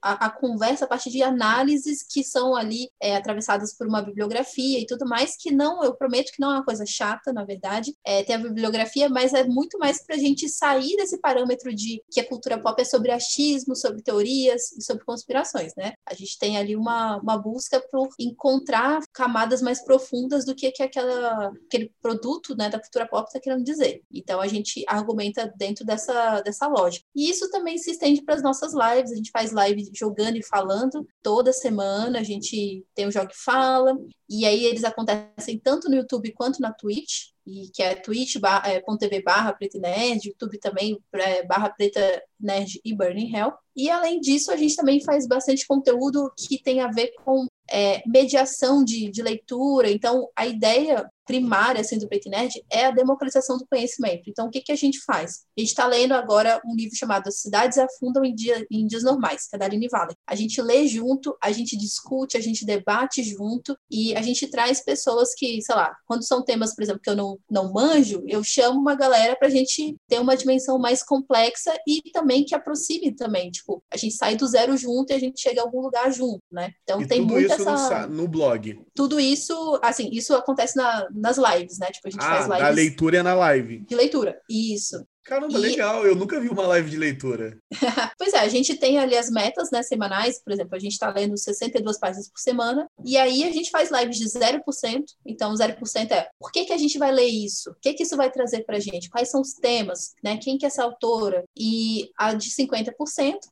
a, 0.00 0.26
a, 0.26 0.30
conversa 0.30 0.84
a 0.84 0.88
partir 0.88 1.10
de 1.10 1.24
análises 1.24 2.06
que 2.08 2.22
são 2.22 2.54
ali 2.54 2.88
é, 3.02 3.16
atravessadas 3.16 3.76
por 3.76 3.88
uma 3.88 4.02
bibliografia 4.02 4.78
e 4.78 4.86
tudo 4.86 5.08
mais, 5.08 5.36
que 5.36 5.50
não, 5.50 5.82
eu 5.82 5.92
prometo 5.94 6.30
que 6.30 6.40
não 6.40 6.52
é 6.52 6.56
uma 6.56 6.64
coisa 6.64 6.86
chata, 6.86 7.32
na 7.32 7.44
verdade, 7.44 7.92
é, 8.04 8.22
tem 8.22 8.36
a 8.36 8.38
bibliografia, 8.38 8.75
mas 9.10 9.32
é 9.32 9.44
muito 9.44 9.78
mais 9.78 10.04
para 10.04 10.16
a 10.16 10.18
gente 10.18 10.48
sair 10.48 10.96
desse 10.96 11.18
parâmetro 11.18 11.74
de 11.74 12.02
que 12.10 12.20
a 12.20 12.28
cultura 12.28 12.58
pop 12.58 12.80
é 12.80 12.84
sobre 12.84 13.10
achismo, 13.10 13.74
sobre 13.76 14.02
teorias 14.02 14.72
e 14.72 14.82
sobre 14.82 15.04
conspirações, 15.04 15.72
né? 15.76 15.94
A 16.04 16.14
gente 16.14 16.38
tem 16.38 16.56
ali 16.56 16.76
uma, 16.76 17.16
uma 17.18 17.36
busca 17.36 17.80
por 17.90 18.08
encontrar 18.18 19.00
camadas 19.12 19.62
mais 19.62 19.84
profundas 19.84 20.44
do 20.44 20.54
que, 20.54 20.70
que 20.70 20.82
aquela, 20.82 21.52
aquele 21.66 21.92
produto 22.02 22.56
né, 22.56 22.68
da 22.68 22.80
cultura 22.80 23.06
pop 23.06 23.26
está 23.26 23.40
querendo 23.40 23.64
dizer. 23.64 24.02
Então 24.12 24.40
a 24.40 24.46
gente 24.46 24.84
argumenta 24.86 25.52
dentro 25.56 25.84
dessa, 25.84 26.40
dessa 26.40 26.66
lógica. 26.66 27.04
E 27.14 27.30
isso 27.30 27.50
também 27.50 27.78
se 27.78 27.90
estende 27.90 28.22
para 28.22 28.34
as 28.34 28.42
nossas 28.42 28.72
lives. 28.72 29.12
A 29.12 29.16
gente 29.16 29.30
faz 29.30 29.52
live 29.52 29.90
jogando 29.94 30.36
e 30.36 30.44
falando 30.44 31.06
toda 31.22 31.52
semana. 31.52 32.20
A 32.20 32.22
gente 32.22 32.84
tem 32.94 33.06
o 33.06 33.12
Jogo 33.12 33.30
Fala. 33.34 33.96
E 34.28 34.44
aí 34.44 34.64
eles 34.64 34.84
acontecem 34.84 35.58
tanto 35.58 35.88
no 35.88 35.96
YouTube 35.96 36.32
quanto 36.32 36.60
na 36.60 36.72
Twitch 36.72 37.28
e 37.46 37.68
que 37.72 37.82
é 37.82 37.94
twitch.tv 37.94 39.22
barra 39.22 39.52
preta 39.52 39.78
nerd, 39.78 40.26
YouTube 40.26 40.58
também 40.58 40.98
é, 41.14 41.44
barra 41.44 41.70
preta 41.70 42.22
nerd 42.38 42.80
e 42.84 42.92
Burning 42.92 43.34
Hell. 43.34 43.52
E 43.74 43.88
além 43.88 44.20
disso, 44.20 44.50
a 44.50 44.56
gente 44.56 44.74
também 44.74 45.00
faz 45.00 45.28
bastante 45.28 45.66
conteúdo 45.66 46.32
que 46.36 46.60
tem 46.60 46.80
a 46.80 46.88
ver 46.88 47.12
com 47.24 47.46
é, 47.70 48.02
mediação 48.06 48.82
de, 48.82 49.10
de 49.10 49.22
leitura. 49.22 49.90
Então, 49.90 50.28
a 50.34 50.46
ideia 50.46 51.08
primária 51.26 51.80
assim, 51.80 51.98
do 51.98 52.08
Preto 52.08 52.30
Nerd 52.30 52.64
é 52.70 52.86
a 52.86 52.90
democratização 52.90 53.58
do 53.58 53.66
conhecimento. 53.66 54.30
Então, 54.30 54.46
o 54.46 54.50
que, 54.50 54.60
que 54.60 54.72
a 54.72 54.76
gente 54.76 55.00
faz? 55.00 55.44
A 55.56 55.60
gente 55.60 55.70
está 55.70 55.86
lendo 55.86 56.12
agora 56.12 56.60
um 56.64 56.74
livro 56.74 56.96
chamado 56.96 57.30
Cidades 57.32 57.76
Afundam 57.78 58.24
em, 58.24 58.34
dia, 58.34 58.64
em 58.70 58.86
Dias 58.86 59.02
Normais, 59.02 59.48
que 59.48 59.56
é 59.56 59.58
da 59.58 59.66
Aline 59.66 59.88
Vale. 59.88 60.14
A 60.26 60.34
gente 60.34 60.62
lê 60.62 60.86
junto, 60.86 61.36
a 61.42 61.50
gente 61.50 61.76
discute, 61.76 62.36
a 62.36 62.40
gente 62.40 62.64
debate 62.64 63.22
junto 63.22 63.76
e 63.90 64.14
a 64.14 64.22
gente 64.22 64.46
traz 64.46 64.82
pessoas 64.82 65.34
que, 65.34 65.60
sei 65.60 65.74
lá, 65.74 65.94
quando 66.06 66.26
são 66.26 66.44
temas, 66.44 66.74
por 66.74 66.82
exemplo, 66.82 67.00
que 67.02 67.10
eu 67.10 67.16
não, 67.16 67.38
não 67.50 67.72
manjo, 67.72 68.22
eu 68.26 68.42
chamo 68.44 68.78
uma 68.78 68.94
galera 68.94 69.36
para 69.36 69.48
a 69.48 69.50
gente 69.50 69.96
ter 70.08 70.20
uma 70.20 70.36
dimensão 70.36 70.78
mais 70.78 71.02
complexa 71.02 71.76
e 71.86 72.02
também 72.12 72.44
que 72.44 72.54
aproxime 72.54 73.12
também. 73.12 73.50
Tipo, 73.50 73.82
a 73.92 73.96
gente 73.96 74.14
sai 74.14 74.36
do 74.36 74.46
zero 74.46 74.76
junto 74.76 75.12
e 75.12 75.14
a 75.14 75.18
gente 75.18 75.40
chega 75.40 75.60
a 75.60 75.64
algum 75.64 75.80
lugar 75.80 76.12
junto, 76.12 76.40
né? 76.50 76.70
Então, 76.84 77.00
e 77.00 77.06
tem 77.06 77.22
tudo 77.22 77.32
muito 77.32 77.52
isso 77.52 77.68
essa... 77.68 78.06
no, 78.06 78.22
no 78.22 78.28
blog. 78.28 78.80
Tudo 78.94 79.18
isso, 79.18 79.78
assim, 79.82 80.08
isso 80.12 80.34
acontece 80.34 80.76
na, 80.76 81.08
nas 81.16 81.36
lives, 81.36 81.78
né? 81.78 81.86
Tipo, 81.90 82.08
a 82.08 82.10
gente 82.10 82.22
ah, 82.22 82.28
faz 82.28 82.46
lives. 82.46 82.62
A 82.62 82.68
leitura 82.70 83.18
é 83.18 83.22
na 83.22 83.34
live. 83.34 83.80
De 83.80 83.94
leitura, 83.94 84.40
isso. 84.48 85.06
Caramba, 85.26 85.58
e... 85.58 85.60
legal. 85.60 86.06
Eu 86.06 86.14
nunca 86.14 86.40
vi 86.40 86.48
uma 86.48 86.66
live 86.66 86.90
de 86.90 86.96
leitura. 86.96 87.58
pois 88.18 88.32
é, 88.32 88.38
a 88.38 88.48
gente 88.48 88.74
tem 88.76 88.98
ali 88.98 89.16
as 89.16 89.28
metas 89.28 89.70
né, 89.70 89.82
semanais. 89.82 90.40
Por 90.42 90.52
exemplo, 90.52 90.76
a 90.76 90.78
gente 90.78 90.92
está 90.92 91.10
lendo 91.10 91.36
62 91.36 91.98
páginas 91.98 92.28
por 92.28 92.38
semana. 92.38 92.88
E 93.04 93.16
aí 93.16 93.44
a 93.44 93.52
gente 93.52 93.70
faz 93.70 93.90
lives 93.90 94.18
de 94.18 94.26
0%. 94.26 95.04
Então, 95.26 95.52
0% 95.52 96.10
é 96.12 96.28
por 96.38 96.52
que, 96.52 96.64
que 96.64 96.72
a 96.72 96.78
gente 96.78 96.98
vai 96.98 97.12
ler 97.12 97.26
isso? 97.26 97.70
O 97.70 97.74
que, 97.80 97.94
que 97.94 98.04
isso 98.04 98.16
vai 98.16 98.30
trazer 98.30 98.64
para 98.64 98.76
a 98.76 98.80
gente? 98.80 99.10
Quais 99.10 99.30
são 99.30 99.40
os 99.40 99.54
temas? 99.54 100.14
Né? 100.22 100.38
Quem 100.38 100.56
que 100.56 100.64
é 100.64 100.68
essa 100.68 100.84
autora? 100.84 101.44
E 101.56 102.10
a 102.16 102.34
de 102.34 102.50
50% 102.50 102.92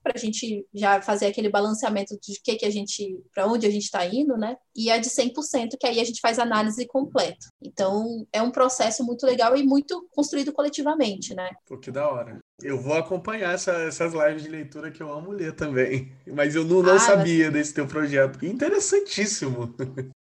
para 0.03 0.13
a 0.15 0.19
gente 0.19 0.65
já 0.73 1.03
fazer 1.03 1.27
aquele 1.27 1.49
balanceamento 1.49 2.17
de 2.21 2.41
que, 2.41 2.57
que 2.57 2.67
a 2.67 2.71
gente, 2.71 3.21
para 3.35 3.47
onde 3.47 3.67
a 3.67 3.71
gente 3.71 3.85
está 3.85 4.07
indo, 4.07 4.37
né? 4.37 4.57
E 4.77 4.91
a 4.91 4.99
de 4.99 5.09
100%, 5.09 5.77
que 5.79 5.87
aí 5.87 6.01
a 6.01 6.05
gente 6.05 6.21
faz 6.21 6.39
análise 6.39 6.87
completa. 6.87 7.47
Então, 7.63 8.27
é 8.33 8.43
um 8.43 8.51
processo 8.51 9.05
muito 9.05 9.27
legal 9.27 9.57
e 9.57 9.63
muito 9.63 10.07
construído 10.13 10.53
coletivamente, 10.53 11.35
né? 11.35 11.51
Pô, 11.67 11.79
que 11.79 11.91
da 11.91 12.07
hora. 12.09 12.39
Eu 12.63 12.79
vou 12.79 12.93
acompanhar 12.95 13.55
essa, 13.55 13.73
essas 13.73 14.13
lives 14.13 14.43
de 14.43 14.49
leitura 14.51 14.91
que 14.91 15.03
eu 15.03 15.11
amo 15.11 15.33
ler 15.33 15.55
também. 15.55 16.13
Mas 16.27 16.55
eu 16.55 16.63
não, 16.65 16.83
não 16.83 16.97
ah, 16.97 16.99
sabia 16.99 17.51
desse 17.51 17.73
teu 17.73 17.87
projeto. 17.87 18.45
Interessantíssimo. 18.45 19.75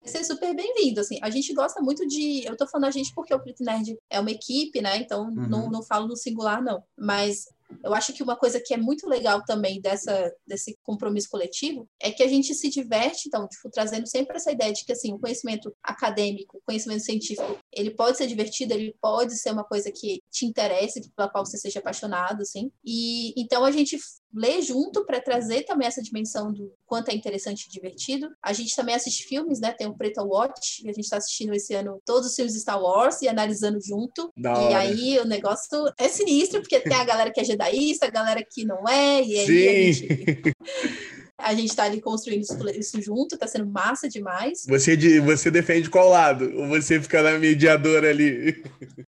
Você 0.05 0.18
é 0.18 0.24
super 0.24 0.55
bem-vindo, 0.55 1.00
assim. 1.00 1.18
A 1.20 1.31
gente 1.31 1.52
gosta 1.52 1.81
muito 1.81 2.07
de... 2.07 2.44
Eu 2.46 2.57
tô 2.57 2.66
falando 2.66 2.87
a 2.87 2.90
gente 2.92 3.12
porque 3.12 3.35
o 3.35 3.40
Preto 3.40 3.64
Nerd 3.64 3.98
é 4.09 4.20
uma 4.20 4.31
equipe, 4.31 4.81
né? 4.81 4.98
Então, 4.98 5.24
uhum. 5.24 5.48
não, 5.48 5.70
não 5.70 5.83
falo 5.83 6.07
no 6.07 6.16
singular, 6.16 6.62
não. 6.62 6.83
Mas 6.96 7.48
eu 7.85 7.94
acho 7.94 8.12
que 8.12 8.22
uma 8.22 8.37
coisa 8.37 8.61
que 8.64 8.74
é 8.74 8.76
muito 8.76 9.08
legal 9.08 9.42
também 9.44 9.80
dessa, 9.80 10.32
desse 10.46 10.76
compromisso 10.82 11.28
coletivo 11.28 11.88
é 12.00 12.11
que 12.11 12.22
a 12.22 12.28
gente 12.28 12.54
se 12.54 12.68
diverte, 12.68 13.28
então, 13.28 13.46
tipo, 13.48 13.70
trazendo 13.70 14.06
sempre 14.06 14.37
essa 14.37 14.52
ideia 14.52 14.72
de 14.72 14.85
que, 14.85 14.92
assim, 14.92 15.12
o 15.12 15.18
conhecimento 15.18 15.74
acadêmico, 15.82 16.58
o 16.58 16.62
conhecimento 16.64 17.02
científico, 17.02 17.58
ele 17.72 17.90
pode 17.90 18.16
ser 18.16 18.26
divertido, 18.26 18.74
ele 18.74 18.94
pode 19.00 19.38
ser 19.38 19.52
uma 19.52 19.64
coisa 19.64 19.90
que 19.90 20.20
te 20.30 20.46
interesse, 20.46 21.11
pela 21.16 21.28
qual 21.28 21.44
você 21.44 21.58
seja 21.58 21.78
apaixonado, 21.78 22.42
assim. 22.42 22.70
E 22.85 23.32
então 23.40 23.64
a 23.64 23.70
gente 23.70 23.98
lê 24.34 24.62
junto 24.62 25.04
para 25.04 25.20
trazer 25.20 25.62
também 25.64 25.86
essa 25.86 26.02
dimensão 26.02 26.52
do 26.52 26.72
quanto 26.86 27.10
é 27.10 27.14
interessante 27.14 27.66
e 27.66 27.70
divertido. 27.70 28.30
A 28.42 28.52
gente 28.52 28.74
também 28.74 28.94
assiste 28.94 29.24
filmes, 29.24 29.60
né? 29.60 29.72
Tem 29.72 29.86
o 29.86 29.96
Preta 29.96 30.22
Watch, 30.22 30.84
e 30.84 30.88
a 30.88 30.92
gente 30.92 31.04
está 31.04 31.16
assistindo 31.16 31.54
esse 31.54 31.74
ano 31.74 32.00
todos 32.04 32.28
os 32.28 32.34
filmes 32.34 32.54
de 32.54 32.60
Star 32.60 32.80
Wars 32.80 33.22
e 33.22 33.28
analisando 33.28 33.78
junto. 33.80 34.32
E 34.36 34.74
aí 34.74 35.18
o 35.18 35.24
negócio 35.24 35.92
é 35.98 36.08
sinistro, 36.08 36.60
porque 36.60 36.80
tem 36.80 36.96
a 36.96 37.04
galera 37.04 37.30
que 37.30 37.40
é 37.40 37.44
jedaísta, 37.44 38.06
a 38.06 38.10
galera 38.10 38.44
que 38.48 38.64
não 38.64 38.88
é, 38.88 39.22
e 39.22 39.38
aí 39.38 39.46
Sim. 39.46 39.68
a 39.68 39.92
gente. 39.92 40.56
A 41.42 41.55
gente 41.55 41.74
tá 41.74 41.85
ali 41.85 42.00
construindo 42.00 42.42
isso, 42.74 43.00
junto, 43.00 43.37
tá 43.37 43.46
sendo 43.46 43.66
massa 43.66 44.09
demais. 44.09 44.64
Você, 44.66 44.96
de, 44.96 45.20
você 45.20 45.50
defende 45.50 45.90
qual 45.90 46.09
lado? 46.09 46.50
Ou 46.57 46.68
você 46.68 47.00
fica 47.00 47.22
na 47.22 47.38
mediadora 47.38 48.11
ali? 48.11 48.62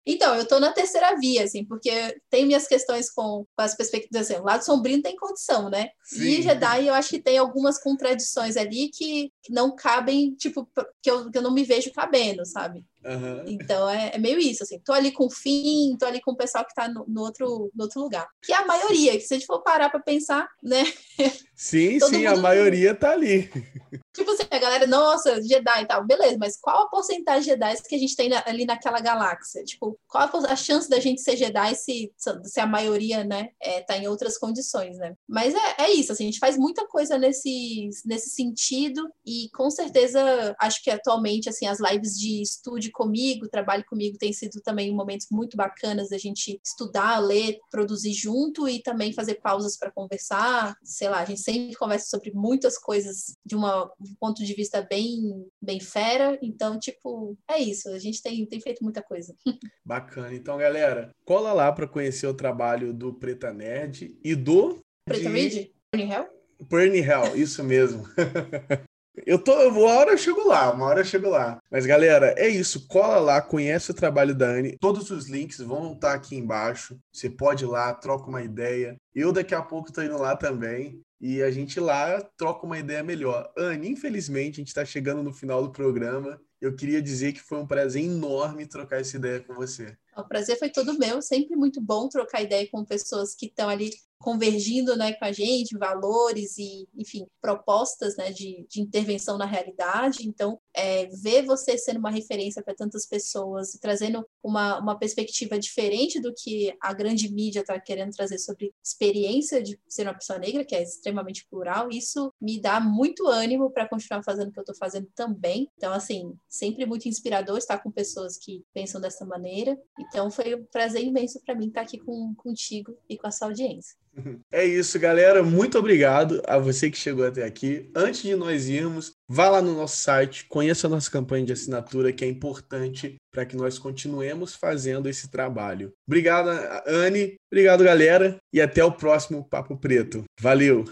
Então, 0.06 0.36
eu 0.36 0.46
tô 0.46 0.60
na 0.60 0.72
terceira 0.72 1.16
via, 1.20 1.44
assim, 1.44 1.64
porque 1.64 1.92
tem 2.30 2.46
minhas 2.46 2.68
questões 2.68 3.10
com, 3.12 3.46
com 3.56 3.62
as 3.62 3.76
perspectivas, 3.76 4.30
assim, 4.30 4.40
o 4.40 4.44
lado 4.44 4.64
sombrio 4.64 5.02
tem 5.02 5.16
condição, 5.16 5.70
né? 5.70 5.90
Sim. 6.04 6.24
E 6.24 6.42
Jedi, 6.42 6.88
eu 6.88 6.94
acho 6.94 7.10
que 7.10 7.22
tem 7.22 7.38
algumas 7.38 7.78
contradições 7.82 8.58
ali 8.58 8.90
que, 8.90 9.32
que 9.44 9.54
não 9.54 9.76
cabem, 9.76 10.34
tipo, 10.36 10.68
que 11.02 11.10
eu, 11.10 11.30
que 11.30 11.38
eu 11.38 11.42
não 11.42 11.54
me 11.54 11.64
vejo 11.64 11.92
cabendo, 11.92 12.46
sabe? 12.46 12.84
Uhum. 13.04 13.44
Então 13.48 13.90
é, 13.90 14.12
é, 14.14 14.18
meio 14.18 14.40
isso, 14.40 14.64
assim, 14.64 14.80
tô 14.80 14.94
ali 14.94 15.12
com 15.12 15.26
o 15.26 15.32
fim, 15.32 15.96
tô 16.00 16.06
ali 16.06 16.22
com 16.22 16.32
o 16.32 16.38
pessoal 16.38 16.66
que 16.66 16.74
tá 16.74 16.88
no, 16.88 17.06
no, 17.08 17.22
outro, 17.22 17.72
no 17.74 17.84
outro 17.84 18.02
lugar. 18.02 18.28
Que 18.42 18.54
é 18.54 18.58
a 18.58 18.66
maioria, 18.66 19.14
que 19.14 19.22
se 19.22 19.34
a 19.34 19.38
gente 19.38 19.48
for 19.48 19.62
parar 19.64 19.90
para 19.90 20.00
pensar, 20.00 20.48
né? 20.62 20.84
Sim, 21.62 22.00
sim, 22.00 22.26
a 22.26 22.36
maioria 22.36 22.96
tá 22.96 23.12
ali. 23.12 23.48
Tipo 24.14 24.32
assim, 24.32 24.44
a 24.50 24.58
galera, 24.58 24.88
nossa, 24.88 25.42
Jedi 25.44 25.84
e 25.84 25.86
tal, 25.86 26.04
beleza, 26.04 26.36
mas 26.40 26.60
qual 26.60 26.86
a 26.86 26.90
porcentagem 26.90 27.44
de 27.44 27.50
Jedi 27.50 27.84
que 27.88 27.96
a 27.96 28.00
gente 28.00 28.16
tem 28.16 28.30
na, 28.30 28.44
ali 28.48 28.66
naquela 28.66 29.00
galáxia? 29.00 29.64
Tipo, 29.64 29.96
qual 30.08 30.24
a, 30.24 30.52
a, 30.52 30.56
chance 30.56 30.90
da 30.90 31.00
gente 31.00 31.22
ser 31.22 31.38
Jedi 31.38 31.76
se, 31.76 32.12
se 32.44 32.60
a 32.60 32.66
maioria, 32.66 33.24
né, 33.24 33.50
é, 33.62 33.82
tá 33.82 33.96
em 33.96 34.08
outras 34.08 34.40
condições, 34.40 34.98
né? 34.98 35.14
Mas 35.30 35.54
é, 35.54 35.84
é 35.84 35.92
isso, 35.92 36.12
assim, 36.12 36.24
a 36.24 36.32
gente 36.32 36.40
faz 36.40 36.58
muita 36.58 36.88
coisa 36.88 37.16
nesse, 37.18 37.90
nesse 38.06 38.32
sentido 38.32 39.08
e 39.24 39.48
com 39.54 39.70
certeza 39.70 40.56
acho 40.60 40.84
que 40.84 40.90
atualmente, 40.90 41.48
assim, 41.48 41.68
as 41.68 41.80
lives 41.80 42.18
de 42.18 42.42
estúdio 42.42 42.91
comigo, 42.92 43.48
trabalho 43.48 43.84
comigo, 43.86 44.18
tem 44.18 44.34
sido 44.34 44.62
também 44.62 44.94
momentos 44.94 45.28
muito 45.32 45.58
bacanas 45.58 46.10
da 46.10 46.18
gente 46.18 46.60
estudar, 46.64 47.20
ler, 47.20 47.58
produzir 47.70 48.14
junto 48.14 48.68
e 48.68 48.82
também 48.82 49.14
fazer 49.14 49.36
pausas 49.36 49.78
para 49.78 49.92
conversar. 49.92 50.76
Sei 50.84 51.10
lá, 51.10 51.20
a 51.20 51.26
gente 51.26 51.42
sempre 51.42 51.76
conversa 51.76 52.08
sobre 52.08 52.32
muitas 52.34 52.78
coisas 52.78 53.36
de 53.46 53.56
uma, 53.56 53.86
um 53.86 54.16
ponto 54.20 54.44
de 54.44 54.54
vista 54.54 54.82
bem, 54.82 55.46
bem 55.62 55.80
fera. 55.80 56.38
Então, 56.42 56.78
tipo, 56.80 57.38
é 57.50 57.60
isso. 57.60 57.90
A 57.90 58.00
gente 58.00 58.22
tem, 58.22 58.46
tem 58.46 58.60
feito 58.60 58.84
muita 58.84 59.02
coisa. 59.02 59.36
Bacana. 59.86 60.34
Então, 60.34 60.58
galera, 60.58 61.12
cola 61.26 61.54
lá 61.54 61.72
para 61.72 61.88
conhecer 61.88 62.28
o 62.28 62.34
trabalho 62.34 62.94
do 62.94 63.14
Preta 63.14 63.54
Nerd 63.54 64.18
e 64.24 64.36
do. 64.36 64.80
Preta 65.06 65.30
de... 65.30 65.30
Reed? 65.30 65.72
Burning 65.94 66.12
Hell? 66.12 66.28
Burning 66.70 67.00
Hell, 67.00 67.36
isso 67.36 67.64
mesmo. 67.64 68.04
Eu 69.26 69.38
tô, 69.38 69.54
uma 69.70 69.92
hora 69.92 70.12
eu 70.12 70.18
chego 70.18 70.48
lá, 70.48 70.72
uma 70.72 70.86
hora 70.86 71.02
eu 71.02 71.06
chego 71.06 71.30
lá. 71.30 71.60
Mas 71.70 71.86
galera, 71.86 72.34
é 72.38 72.48
isso, 72.48 72.88
cola 72.88 73.20
lá, 73.20 73.42
conhece 73.42 73.92
o 73.92 73.94
trabalho 73.94 74.34
da 74.34 74.48
Anne. 74.48 74.78
Todos 74.80 75.12
os 75.12 75.28
links 75.28 75.60
vão 75.60 75.94
estar 75.94 76.14
aqui 76.14 76.36
embaixo. 76.36 76.98
Você 77.12 77.30
pode 77.30 77.66
ir 77.66 77.68
lá, 77.68 77.94
troca 77.94 78.30
uma 78.30 78.42
ideia. 78.42 78.96
Eu 79.14 79.32
daqui 79.32 79.54
a 79.54 79.62
pouco 79.62 79.92
tô 79.92 80.02
indo 80.02 80.18
lá 80.18 80.36
também. 80.36 81.02
E 81.20 81.44
a 81.44 81.52
gente 81.52 81.80
lá 81.80 82.20
troca 82.36 82.66
uma 82.66 82.80
ideia 82.80 83.04
melhor. 83.04 83.52
Anne, 83.56 83.90
infelizmente, 83.90 84.56
a 84.56 84.62
gente 84.62 84.70
está 84.70 84.84
chegando 84.84 85.22
no 85.22 85.32
final 85.32 85.62
do 85.62 85.72
programa. 85.72 86.42
Eu 86.60 86.76
queria 86.76 87.02
dizer 87.02 87.34
que 87.34 87.42
foi 87.42 87.60
um 87.60 87.68
prazer 87.68 88.04
enorme 88.04 88.66
trocar 88.66 89.02
essa 89.02 89.18
ideia 89.18 89.40
com 89.40 89.54
você. 89.54 89.96
O 90.18 90.24
prazer 90.24 90.58
foi 90.58 90.70
todo 90.70 90.98
meu, 90.98 91.22
sempre 91.22 91.56
muito 91.56 91.80
bom 91.80 92.10
trocar 92.10 92.42
ideia 92.42 92.68
com 92.72 92.84
pessoas 92.84 93.36
que 93.36 93.46
estão 93.46 93.70
ali 93.70 93.92
convergindo 94.22 94.96
né, 94.96 95.14
com 95.14 95.26
a 95.26 95.32
gente, 95.32 95.78
valores 95.78 96.58
e, 96.58 96.88
enfim, 96.96 97.26
propostas 97.42 98.16
né, 98.16 98.32
de, 98.32 98.66
de 98.70 98.82
intervenção 98.82 99.38
na 99.38 99.46
realidade. 99.46 100.28
Então, 100.28 100.60
é, 100.74 101.08
ver 101.08 101.44
você 101.46 101.78
sendo 101.78 102.00
uma 102.00 102.12
referência 102.12 102.64
para 102.64 102.76
tantas 102.76 103.06
pessoas, 103.06 103.78
trazendo 103.82 104.26
uma, 104.44 104.80
uma 104.80 104.98
perspectiva 104.98 105.60
diferente 105.60 106.20
do 106.20 106.34
que 106.34 106.74
a 106.82 106.94
grande 106.94 107.32
mídia 107.32 107.62
está 107.62 107.80
querendo 107.80 108.12
trazer 108.12 108.38
sobre 108.38 108.74
experiência 108.84 109.62
de 109.62 109.80
ser 109.88 110.04
uma 110.04 110.14
pessoa 110.14 110.40
negra, 110.40 110.64
que 110.64 110.76
é 110.76 110.84
extremamente 110.84 111.46
plural, 111.50 111.90
isso 111.92 112.32
me 112.40 112.62
dá 112.62 112.80
muito 112.80 113.28
ânimo 113.28 113.72
para 113.72 113.88
continuar 113.88 114.24
fazendo 114.24 114.50
o 114.50 114.52
que 114.52 114.60
eu 114.60 114.64
estou 114.64 114.76
fazendo 114.76 115.08
também. 115.16 115.70
Então, 115.78 115.92
assim, 115.94 116.34
sempre 116.48 116.86
muito 116.86 117.08
inspirador 117.08 117.58
estar 117.58 117.80
com 117.80 117.92
pessoas 117.92 118.38
que 118.38 118.64
pensam 118.74 119.02
dessa 119.02 119.26
maneira. 119.26 119.78
Então, 120.00 120.30
foi 120.30 120.56
um 120.56 120.66
prazer 120.66 121.04
imenso 121.04 121.42
para 121.44 121.56
mim 121.56 121.68
estar 121.68 121.82
aqui 121.82 121.98
com, 121.98 122.34
contigo 122.36 122.96
e 123.10 123.18
com 123.18 123.28
a 123.28 123.32
sua 123.32 123.48
audiência. 123.48 123.96
É 124.52 124.66
isso, 124.66 125.00
galera. 125.00 125.44
Muito 125.44 125.78
obrigado 125.78 126.42
a 126.46 126.58
você 126.58 126.90
que 126.90 126.98
chegou 126.98 127.26
até 127.26 127.44
aqui. 127.44 127.90
Antes 127.96 128.22
de 128.22 128.36
nós 128.36 128.68
irmos, 128.68 129.14
vá 129.28 129.50
lá 129.50 129.62
no 129.62 129.76
nosso 129.76 129.98
site, 129.98 130.46
conheça 130.50 130.88
a 130.88 130.90
nossa 130.90 131.10
campanha 131.10 131.46
de 131.46 131.54
assinatura, 131.54 132.12
que 132.12 132.26
é 132.26 132.28
importante 132.28 133.16
para 133.32 133.46
que 133.46 133.56
nós 133.56 133.80
continuemos 133.80 134.56
fazendo 134.56 135.08
esse 135.08 135.30
trabalho. 135.30 135.94
Obrigado, 136.08 136.50
Anne. 136.86 137.36
Obrigado, 137.52 137.84
galera. 137.84 138.38
E 138.54 138.62
até 138.62 138.84
o 138.84 138.92
próximo 138.92 139.48
Papo 139.48 139.78
Preto. 139.78 140.24
Valeu! 140.40 140.86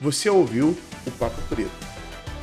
Você 0.00 0.30
ouviu 0.30 0.76
o 1.06 1.10
Papo 1.18 1.40
Preto, 1.48 1.70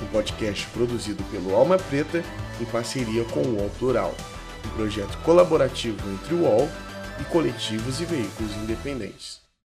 um 0.03 0.07
podcast 0.07 0.67
produzido 0.71 1.23
pelo 1.31 1.55
Alma 1.55 1.77
Preta 1.77 2.21
em 2.59 2.65
parceria 2.65 3.23
com 3.25 3.41
o 3.41 3.55
UOL 3.55 3.69
Plural, 3.79 4.15
um 4.65 4.75
projeto 4.75 5.17
colaborativo 5.23 5.97
entre 6.11 6.35
o 6.35 6.41
UOL 6.41 6.69
e 7.21 7.23
coletivos 7.25 8.01
e 8.01 8.05
veículos 8.05 8.53
independentes. 8.57 9.44